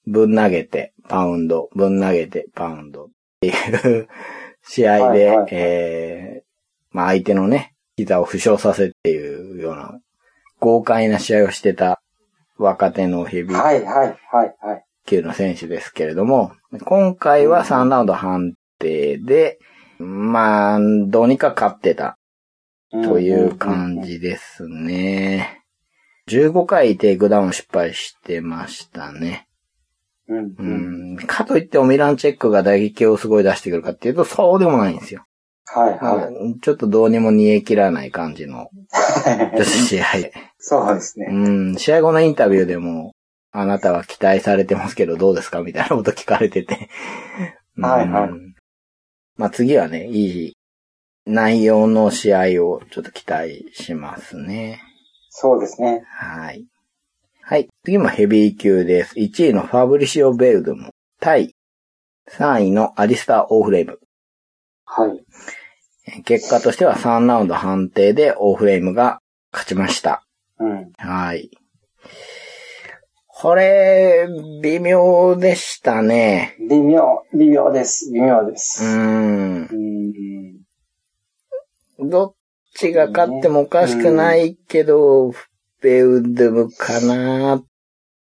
[0.07, 3.07] ぶん投げて、パウンド、ぶん投げて、パウンドっ
[3.41, 4.07] ていう
[4.63, 6.43] 試合で、はいはい、えー、
[6.91, 9.99] まあ相手のね、膝を負傷させっていうような、
[10.61, 12.01] 豪快な試合をしてた
[12.57, 13.57] 若手のヘビー。
[13.57, 14.85] はいはいはいはい。
[15.05, 16.53] 級の選手ですけれども、
[16.85, 19.59] 今回は3ラウンド判定で、
[19.97, 22.18] まあ、どうにか勝ってた
[22.91, 25.63] という感じですね。
[26.27, 29.47] 15回テイクダウン失敗してましたね。
[30.27, 35.25] うん、うん、かといってオミランチェックが打撃をすごい出してくるかっていうと、そうでもないんですよ。
[35.65, 36.59] はいはい。
[36.61, 38.69] ちょっとどうにも煮え切らない感じの
[39.63, 40.05] 試合。
[40.57, 41.27] そうですね。
[41.31, 41.75] うん。
[41.75, 43.13] 試合後のインタビューでも、
[43.51, 45.61] あなたは期待されてますけどどうですか？
[45.61, 46.89] みたいなこと聞かれてて
[47.77, 48.29] はいはい。
[49.35, 50.53] まあ次はね、いい
[51.29, 54.81] 内容の試合をちょっと期待しますね。
[55.29, 56.03] そうですね。
[56.07, 56.65] はい。
[57.41, 57.67] はい。
[57.85, 59.15] 次もヘビー級です。
[59.15, 60.89] 1位のファブリシオ・ベルドム。
[61.19, 61.55] 対
[62.31, 63.99] 3位のアリスター・オーフレーム。
[64.85, 66.23] はい。
[66.23, 69.19] 結果としては3ラウンド判定でオーフレームが
[69.51, 70.23] 勝ちました。
[70.59, 70.91] うん。
[70.97, 71.51] はい。
[73.27, 74.27] これ、
[74.61, 76.57] 微妙でしたね。
[76.69, 78.11] 微妙、微妙です。
[78.11, 78.83] 微妙でうす。
[78.83, 79.69] ーん。
[79.71, 80.58] うん。
[82.01, 82.33] どっ
[82.75, 85.33] ちが勝ってもおかしくないけど、
[85.81, 87.63] ベウドムかな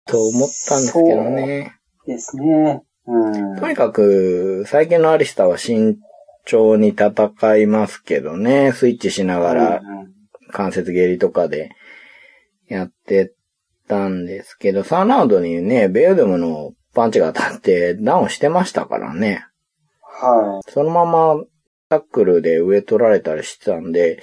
[0.05, 1.75] と思ったんですけどね。
[2.05, 2.84] ですね。
[3.07, 3.59] うん。
[3.59, 5.97] とにかく、最近のアリスタは慎
[6.45, 8.71] 重に戦いますけどね。
[8.73, 9.97] スイッチしながらうん
[10.51, 11.71] 関節蹴りとかで
[12.67, 13.34] やって
[13.88, 19.45] たんですけど、3ラウンドにね、ベウドムのパンチが当たってダウンしてましたからね。
[20.01, 21.43] はそのまま
[21.90, 24.20] タックルで上取られたりしてたんで、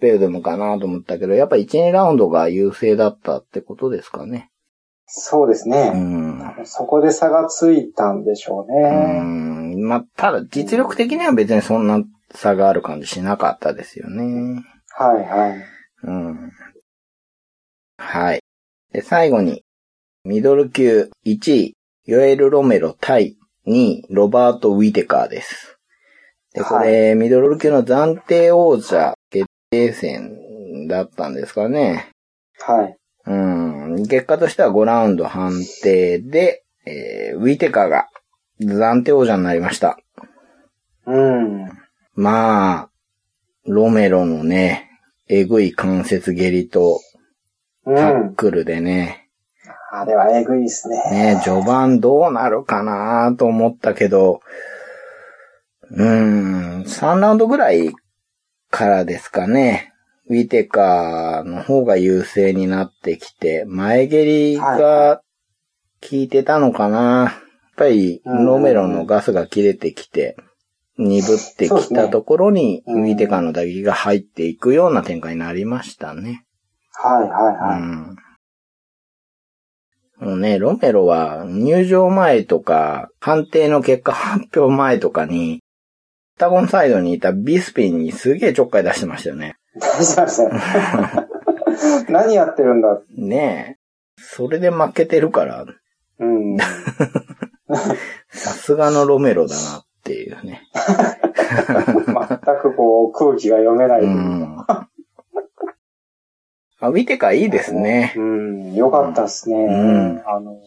[0.00, 4.50] ベウドムかなと思ったけど、やっぱ1、2ラウンドが優勢だったってことですかね。
[4.50, 5.06] い。
[5.06, 5.90] そうですうね。
[5.90, 6.40] ん。
[6.64, 9.20] そこで差がついたんでしょううね。
[9.20, 9.88] ん。
[9.88, 14.62] まあ、ただ実力的には別にそんな差がある感じしなかったですよね。
[14.90, 15.64] はいはい。
[16.02, 16.50] うん。
[17.98, 18.42] はい。
[18.92, 19.62] で、最後に、
[20.24, 23.36] ミドル級1位、ヨエル・ロメロ対
[23.66, 25.75] 2位、ロバート・ウィテカーです。
[26.56, 32.08] で、これ、ミドル級の暫定王者決定戦だったんですかね。
[32.58, 32.96] はい。
[33.26, 33.34] う
[34.00, 34.06] ん。
[34.08, 35.52] 結果としては5ラウンド判
[35.82, 38.08] 定で、えーウィテカーが
[38.60, 39.98] 暫定王者になりました。
[41.04, 41.66] うん。
[42.14, 42.88] まあ、
[43.66, 44.88] ロメロのね、
[45.28, 47.00] えぐい関節蹴りと
[47.84, 47.96] うん。
[47.96, 49.28] タックルでね、
[49.92, 51.34] あれはえぐいですね。
[51.34, 54.40] ね、序盤どうなるかなと思ったけど、
[55.90, 57.94] うーん、3ラウンドぐらい
[58.70, 59.92] からですかね。
[60.28, 65.20] ウィテカーの方が優勢になってきて、前蹴りが
[66.02, 66.98] 効いてたのかな。
[66.98, 67.32] やっ
[67.76, 70.36] ぱり、ロメロのガスが切れてきて、
[70.98, 76.44] 鈍ってきたところに、ウィテカーの打撃が入っていくような展開になりましたね。
[76.92, 77.80] はいはいはい。
[77.80, 78.16] うん。
[80.18, 85.60] もうね、ロメロは入場前とか、判定の結果発表前とかに、
[86.38, 89.56] タゴンサイドにいたビスピンにすげえちょっかい出してましたよね。
[89.80, 90.50] 大丈夫ですね。
[92.08, 93.00] 何やってるんだ？
[93.16, 93.86] ねえ。
[94.18, 95.64] それで負けてるから、
[96.18, 96.56] うん。
[98.30, 100.62] さすがのロメロだなっていうね。
[100.74, 102.04] 全
[102.60, 104.10] くこう空気が読めないとう。
[104.10, 104.56] いうん
[106.78, 108.12] あ、見てかいいですね。
[108.16, 109.64] うん、よかったですね。
[109.64, 110.58] んあの、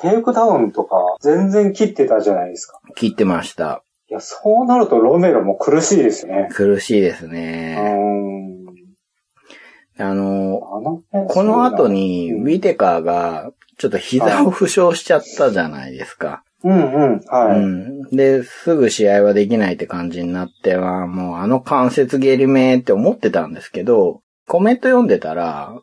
[0.00, 2.80] テイクダウンとか全然切ってたじゃないですか。
[2.94, 3.82] 切ってました。
[4.08, 6.48] いや、そうなるとロメロも苦しいですよね。
[6.52, 7.74] 苦しいですうね。
[7.74, 8.66] ん。
[9.98, 16.44] あの、あのねこの後に、ウィテカーが、ちょっと膝を負傷しちゃったじゃないですか。
[16.62, 17.58] うんうん、はい。
[17.58, 18.02] うん。
[18.10, 25.74] で、すぐ試合はできないって感じになっては、もうあの関節蹴り目って思ってたんですけど、コメント読んでたら、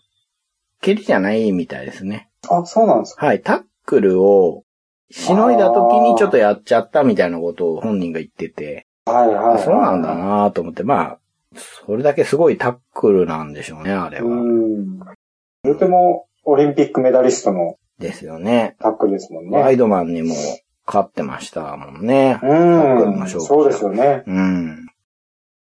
[0.82, 2.30] 蹴りじゃないみたいですね。
[2.50, 3.26] あ、そうなんですか。
[3.26, 4.64] はい、タックルを、
[5.12, 9.56] しのいだ時にちょっとやっちゃったみたいなことを本人が言ってて、はいはい、はい。
[9.56, 11.20] あそうなんだなと思って、まあ、
[11.86, 14.28] それだけすごいタックルなんでしょうね、あれは。
[14.28, 15.00] うん。
[15.64, 18.76] とてもオリンピックメダリストのですよね。
[18.80, 19.58] タックルですもんね。
[19.58, 20.36] ワイドマンにも
[20.86, 22.40] 勝ってましたもんね。
[22.42, 23.20] うタックルのん。
[23.20, 24.24] 勝負そうですよね。
[24.26, 24.88] うん。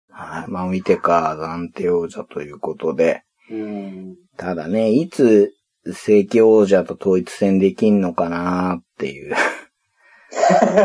[0.10, 0.52] はい。
[0.52, 3.24] まあ、見てか、暫定王者ということで。
[3.52, 4.16] うん。
[4.38, 5.54] ただね、いつ
[5.92, 9.36] 正規王者と統一戦できんのかなっていう。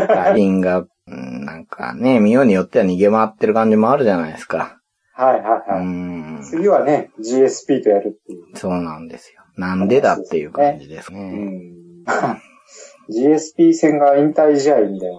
[0.09, 4.79] ラインが、うんなんかね、見ようによっては逃げ回ってる感じもあるじゃないですか。
[5.15, 5.85] はいはいうはい。
[5.87, 6.41] ん。
[6.43, 8.57] 次はね、GSP とやるっていう。
[8.57, 9.43] そうなんですよ。
[9.57, 11.21] なんでだっていう感じですうね。
[11.21, 12.05] ん。
[13.11, 15.19] GSP 戦が引退試合みたいな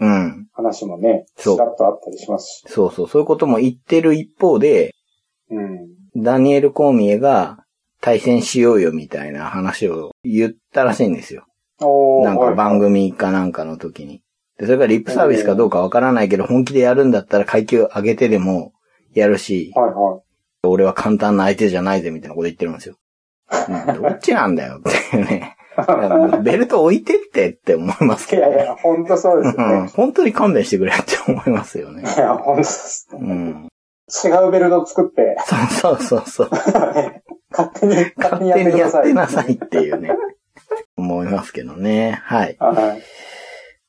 [0.00, 0.46] うん。
[0.52, 2.72] 話もね、そうちらっとあったりしますし。
[2.72, 4.94] そうそう、そういうことも言ってる一方で、
[5.50, 5.88] うん。
[6.16, 7.63] ダニエル・コーミエが
[8.04, 11.46] 対戦しようよみたいな話を言ったらしいんですよ。
[12.22, 14.20] なんか番組かなんかの時に。
[14.58, 18.74] で、それがリップサービスかどうかわからないけど、本気でやるんだったら階級上げてでも
[19.14, 20.20] やるし、はいは
[20.64, 22.96] 俺は簡単な相手じゃないぜみたいなこと言ってるんですよ。
[23.50, 25.56] うんどっちなんだよっていうね。
[26.44, 28.36] ベルト置いてってって思いますい。
[28.36, 29.90] いけど、やいや、ほんとそうですようんね。
[29.94, 32.20] 本当に勘弁してくれって思いますよねい。
[32.20, 33.18] や、ほんとですね。
[33.22, 33.68] うん。
[34.24, 35.56] 違うベルト作って、そ
[35.92, 36.50] うそうそうそう。
[37.56, 39.12] 勝手に、勝手勝にやっ手にやって。
[39.14, 40.10] なさいっていうね。
[40.96, 42.20] 思いますけどね。
[42.24, 42.56] はい。
[42.58, 43.02] はい。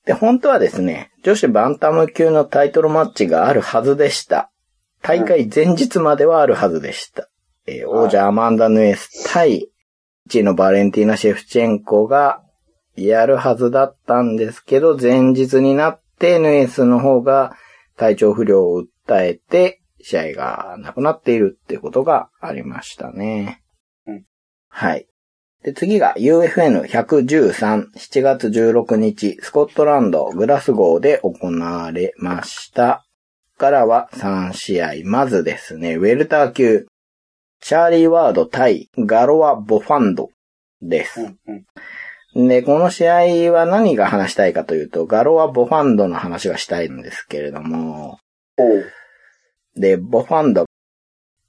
[0.05, 4.51] で、本当はですね、女子バンタム級のタイトルマッチがあるはずでした。
[5.01, 7.29] 大会前日まではあるはずでした。
[7.67, 9.69] えー王者アマンダ・ヌエス対
[10.29, 12.41] 1位のバレンティーナ・シェフチェンコが
[12.95, 17.55] やるはずだったんですけど、前日になって NS の方が
[17.97, 23.63] 体調不良を訴えて、試合がなくなっているってことがありましたね。
[24.05, 24.23] うん、
[24.69, 25.07] はい。
[25.63, 33.03] で、次が UFN113、7月16日、スコットランド、グラスゴーで行われました。
[33.57, 34.91] からは3試合。
[35.05, 36.85] まずですね、ウェルター級、
[37.59, 40.29] チャーリー・ワード対ガロア・ボファンド
[40.83, 41.21] です。
[41.21, 41.65] うん
[42.35, 48.19] うん、で、この試合は何が話したいかというと、ガロア・ボファンドの話がしたいんですけれども、
[49.75, 50.65] で、ボファンド、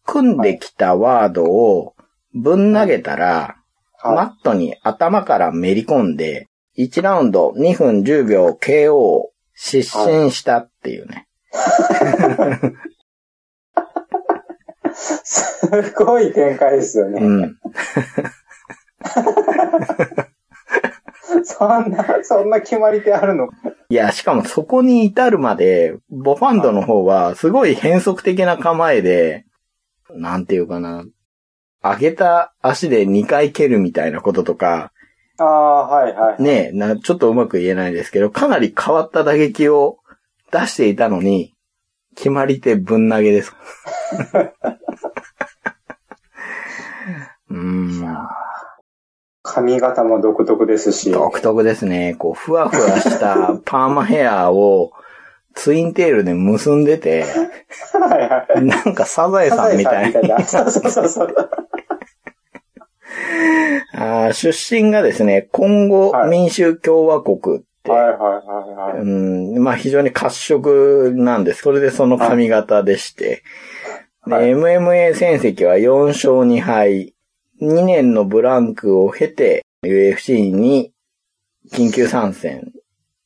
[0.04, 1.94] 組んできたワードを
[2.34, 3.56] ぶん投げたら、
[4.02, 6.48] マットに頭からめり込んで、
[6.78, 11.26] 1ラウンド2分10秒 KO 失神したっていうね。
[15.24, 17.20] すごい展開ですよね。
[17.20, 17.56] うん。
[21.44, 23.48] そんな、そんな決まり手あるの？
[23.88, 29.44] いや、しかもそこに至るまで、ボファンドの方は、すごい変則的な構えで、
[30.10, 31.04] なんていうかな、
[31.82, 34.92] 上げた足で2回蹴るみたいなこととか、
[35.38, 36.42] ああ、はいはい。
[36.42, 39.98] ねえ、な、ちょっとうまく言えないですけど、かなり変わった打撃を
[40.50, 41.52] 出していたのに、
[42.16, 43.52] 決まり手ぶん投げです。
[47.50, 48.02] うん。
[49.46, 51.12] 髪型も独特ですし。
[51.12, 52.16] 独特ですね。
[52.18, 54.90] こう、ふわふわした パーマヘアを
[55.54, 57.24] ツインテールで結んでて、
[57.92, 60.44] はいはい、なんかサザエさんみたいな。
[60.44, 61.34] そうそうそうそう。
[63.94, 71.62] あ出身がですね、コンゴ民主共和国って、はいはいはいはい、うん、まあ非常に褐色なんです。
[71.62, 73.42] それでその髪型でして、
[74.22, 77.14] はい、MMA 戦績は4勝2敗、
[77.60, 80.92] 2年のブランクを経て UFC に
[81.72, 82.72] 緊急参戦。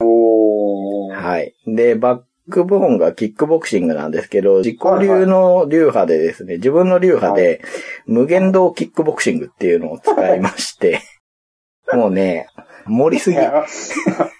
[0.00, 1.54] はい。
[1.66, 7.62] で、バッックボーンがキックボクシングなんですけど、自己流の流派でですね、自分の流派で、
[8.06, 11.00] 無限道キックボクシングっていうのを使いまして、
[11.94, 12.48] もうね、
[12.86, 13.38] 盛りすぎ。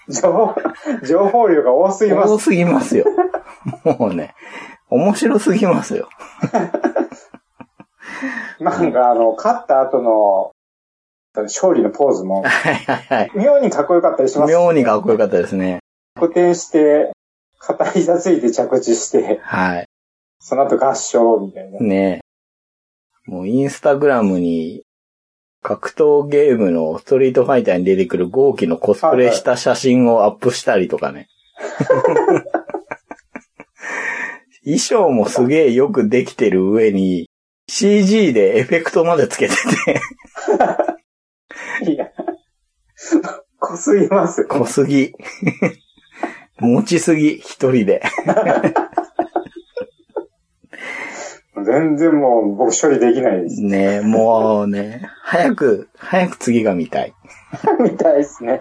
[0.08, 0.54] 情
[1.04, 2.32] 情報量が多すぎます。
[2.32, 3.04] 多すぎますよ。
[3.84, 4.34] もうね、
[4.88, 6.08] 面白すぎますよ。
[8.60, 10.52] なんかあの、勝った後の、
[11.34, 13.30] 勝利のポーズも、 はいはいはい。
[13.34, 15.80] 妙にかっこよかったりします、ね、妙にかっこよかったですね。
[16.14, 17.12] 固定して、
[17.58, 19.86] 片膝ついて着地して、はい。
[20.40, 21.78] その後合唱みたいな。
[21.80, 22.20] ね
[23.26, 24.82] もうインスタグラムに、
[25.62, 31.28] 格闘ゲームのストリートファイターに出てくる号機のコスプレした写真をアップしたりとかね。
[34.64, 37.29] 衣装もすげえよくできてる上に、
[37.70, 39.54] CG でエフェクトまでつけて
[39.84, 40.00] て
[41.88, 42.10] いや、
[43.60, 44.44] 濃すぎます。
[44.46, 45.14] 濃すぎ。
[46.58, 48.02] 持ちすぎ、一人で。
[51.64, 53.62] 全然もう僕処理できないです。
[53.62, 57.14] ねもうね、早く、早く次が見たい。
[57.80, 58.60] 見たいですね。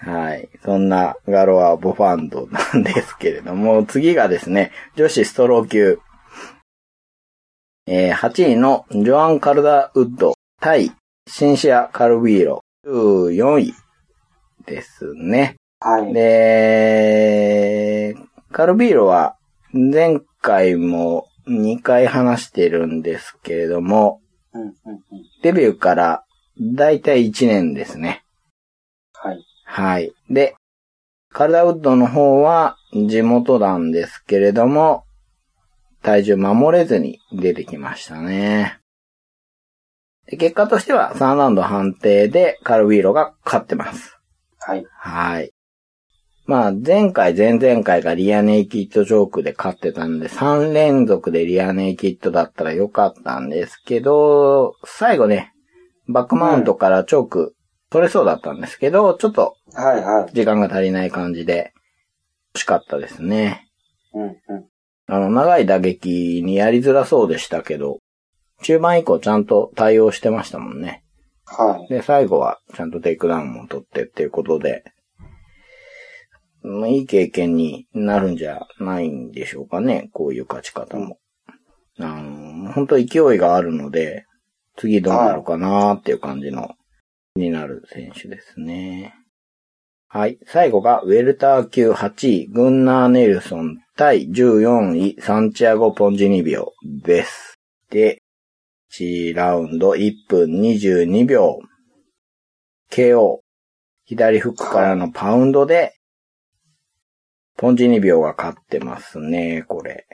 [0.00, 0.48] はい。
[0.64, 5.98] そんなガロア・ボファンドなんですけれども、次がですね、女子ストロー級。
[7.90, 10.92] えー、8位のジョアン・カルダ・ウッド対
[11.26, 13.74] シンシア・カルビーロ14位
[14.66, 15.56] ですね。
[15.80, 16.12] はい。
[16.12, 18.14] で、
[18.52, 19.36] カルビーロは
[19.72, 24.20] 前回も2回話してるんですけれども、
[24.52, 24.74] うんうんうん、
[25.42, 26.24] デビューから
[26.60, 28.22] だいたい1年ですね。
[29.14, 29.42] はい。
[29.64, 30.12] はい。
[30.28, 30.56] で、
[31.32, 35.04] カルダウッドの方は地元なんですけれども、
[36.02, 38.78] 体重守れずに出てきましたね。
[40.38, 44.18] 結果としては3ラウンド判定でカルビーロが勝ってます。
[44.58, 44.84] はい。
[44.98, 45.52] はい。
[46.48, 55.52] まあ、前回、前々回がリアネイキッドジョークで勝ってたんで、3連続でリアネイキッドだったらよかったんですけど、最後ね、
[56.08, 57.54] バックマウントからチョーク
[57.90, 59.56] 取れそうだったんですけど、ちょっと。
[60.32, 61.72] 時間が足りない感じで、
[62.54, 63.68] 惜しかったですね。
[64.14, 64.67] うんうん。
[65.10, 67.98] あの、長い打撃にやりづらそうでしたけど、
[68.62, 71.02] 中盤以降ちゃんと対応してましたもんね。
[71.46, 71.88] はい。
[71.88, 74.84] で、最後はちゃんとテイクダウンも取ってっていうことで、
[76.62, 80.10] まあ、いい経験になるんじゃないんでしょうかね。
[80.12, 81.18] こういう勝ち方も。
[81.98, 83.02] あの、本当勢
[83.34, 84.26] いがあるので、
[84.76, 86.74] 次どうなるかなっていう感じの、
[87.34, 89.14] になる選手ですね。
[90.10, 90.38] はい。
[90.46, 96.72] 最後が、ウェルター級8位、グンナー・ネルソン対14位、サンチアゴ・ポンジニビオ
[97.04, 97.58] です。
[97.90, 98.22] で、
[98.90, 101.58] 1ラウンド1分22秒。
[102.90, 103.40] KO。
[104.06, 105.92] 左フックからのパウンドで、
[107.58, 110.06] ポンジニビオが勝ってますね、これ。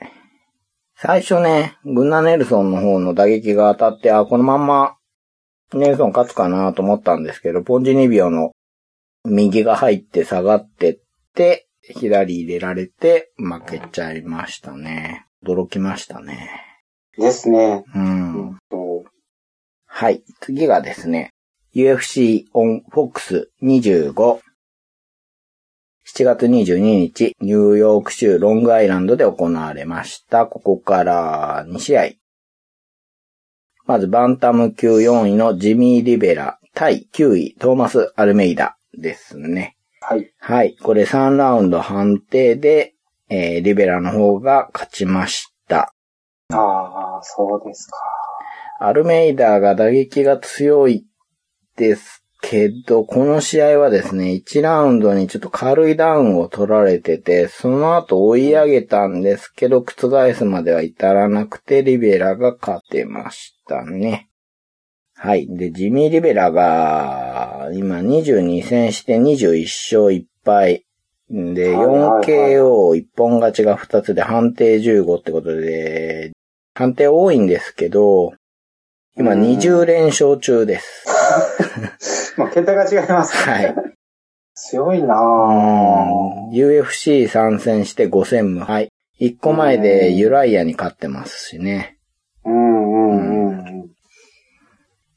[0.97, 4.97] 最初ね、グンナ・ネルソンの方の打撃が当たって、あ、このまんま、
[5.73, 8.51] ネルソン勝つかなと思ったんですけど、ポンジニビオの
[9.25, 10.99] 右が入って下がってっ
[11.33, 15.27] て、左入れられて負けちゃいましたね。
[15.45, 16.49] 驚きましたね。
[17.17, 17.83] ですね。
[17.93, 18.57] うん。
[19.85, 20.23] はい。
[20.41, 21.31] 次がですね、
[21.73, 24.39] UFC on Fox 25。
[26.07, 30.45] 7月22日、ニューヨーク州ロングアイランドで行われました。
[30.45, 32.09] ここから2試合。
[33.85, 39.77] まず、バンタム級4位のジミー・リベラ対9位トーマス・アルメイダですね。
[40.01, 40.31] はい。
[40.39, 40.77] はい。
[40.77, 42.93] これ3ラウンド判定で、
[43.29, 45.93] えー、リベラの方が勝ちました。
[46.53, 47.97] ああ、そうですか。
[48.79, 51.05] アルメイダーが打撃が強い
[51.75, 64.29] ですけど、この試合はですね、1ラウンドにちょっと軽いダウンを取られてて、その後追い上げたんですけど、覆すまでは至らなくて、リベラが勝てましたね。
[65.17, 65.47] はい。
[65.47, 70.85] で、ジミー・リベラが、今22戦して21勝1敗。
[71.29, 76.33] で、4KO 一本勝ちが2つで判定15ってことで、
[76.75, 78.33] 判定多いんですけど、
[79.17, 81.05] 今20連勝中です。
[82.37, 83.53] まあ、桁が違います、ね。
[83.53, 83.75] はい。
[84.53, 86.51] 強いなぁ。
[86.51, 88.89] UFC 参戦して5戦無敗。
[89.19, 91.97] 1個前でユライアに勝ってますしね。
[92.43, 93.89] うんうんうん。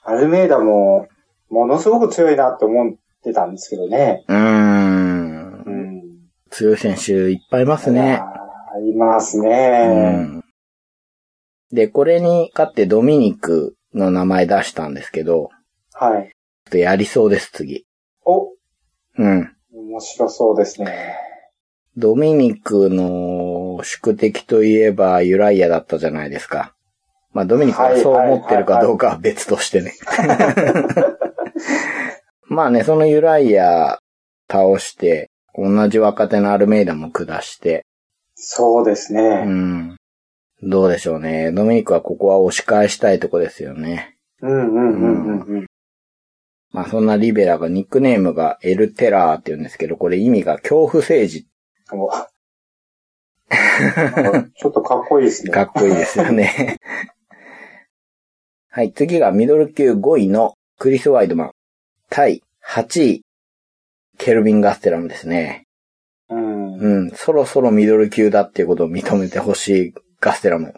[0.09, 1.06] アルメイダも、
[1.50, 4.24] ものすごく強いなって思ってたんですけどね。
[4.26, 5.62] うーん。
[5.66, 6.02] うん、
[6.50, 8.22] 強い選手いっぱいいますね。
[8.90, 10.44] いますね、うん。
[11.72, 15.50] で、これに勝ってドミニクの名前出したんですけど。
[15.92, 16.22] はい。
[16.22, 16.30] ちょ
[16.68, 17.86] っとやりそうです、次。
[18.24, 18.52] お
[19.18, 19.52] うん。
[19.74, 21.16] 面白そうですね。
[21.98, 26.74] ドミニクの宿敵といえばユライアだったじゃないですか。
[27.39, 29.95] まあ、ドミニクがそう思ってるかどうかは別としてね。
[32.51, 34.01] まあね、そのユライア
[34.51, 37.86] 倒して、同じ若手のアルメイダも下して。
[38.34, 39.45] そうですね。
[39.47, 39.97] うん。
[40.64, 41.53] どうでしょうね。
[41.53, 44.16] ドミニクはここは押し返したいとこですよね。
[44.43, 45.66] うんうんうんうん、うん。
[46.72, 51.47] まあそんなリベラがニックネームがエルテラーって言うんですけど、これ意味が恐怖政治。
[54.57, 55.53] ちょっとかっこいいですね。
[55.53, 56.78] かっこいいですよね。
[58.70, 61.50] はい、次がミドル級5位のクリス・ワイドマン。
[62.10, 63.22] 対8位、
[64.18, 65.66] ケルビン・ガステラムですね。
[66.28, 66.74] うん。
[66.74, 70.74] うん、そろそろミドル級だっていうことを認めてほしいガステラム。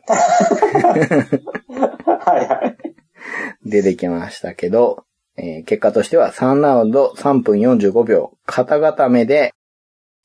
[2.21, 2.77] はいはい。
[3.65, 5.05] 出てきましたけど、
[5.37, 9.53] えー、結果としては3ラウンド3分45秒、肩固めで、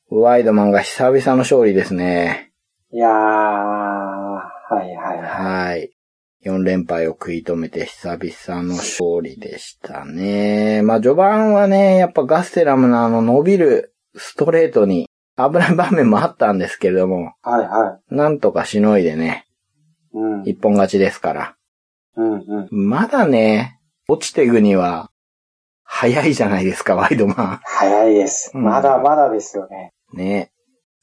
[0.09, 2.51] ワイドマンが久々の勝利ですね。
[2.91, 4.41] いやー、は
[4.71, 5.75] いはいはい。
[5.75, 5.94] はい。
[6.45, 10.81] 4連敗を食い止めて久々の勝利でしたね。
[10.83, 18.15] まあ序盤はね、やっぱガステラムのあの伸びるストレートに危ない場面もあったんですけれども、はいはい。
[18.15, 19.47] なんとかしのいでね、
[20.13, 20.43] うん。
[20.43, 21.55] 一本勝ちですから。
[22.15, 22.87] うんうん。
[22.89, 25.09] まだね、落ちていくには、
[25.83, 27.59] 早いじゃないですか、ワイドマン。
[27.63, 28.55] 早いです。
[28.55, 29.93] まだまだですよね。
[30.13, 30.51] ね。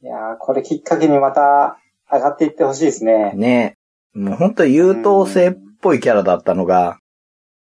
[0.03, 1.79] いやー、これきっかけにまた
[2.11, 3.33] 上がっていってほしいですね。
[3.35, 3.77] ね。
[4.15, 6.99] もう本当優等生っぽいキャラだったのが、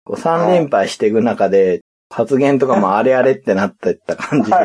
[0.05, 4.57] こう3連敗していく中で、発言とかもあれあれってなってった感じで。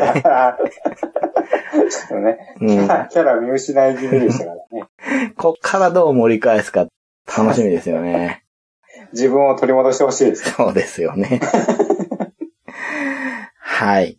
[1.90, 4.88] ちょっとね、うん、キャラ見失い気味でしたからね。
[5.36, 6.86] こっからどう盛り返すか
[7.26, 8.44] 楽しみですよね。
[9.12, 10.52] 自分を取り戻してほしいです。
[10.52, 11.40] そうですよね。
[13.58, 14.18] はい。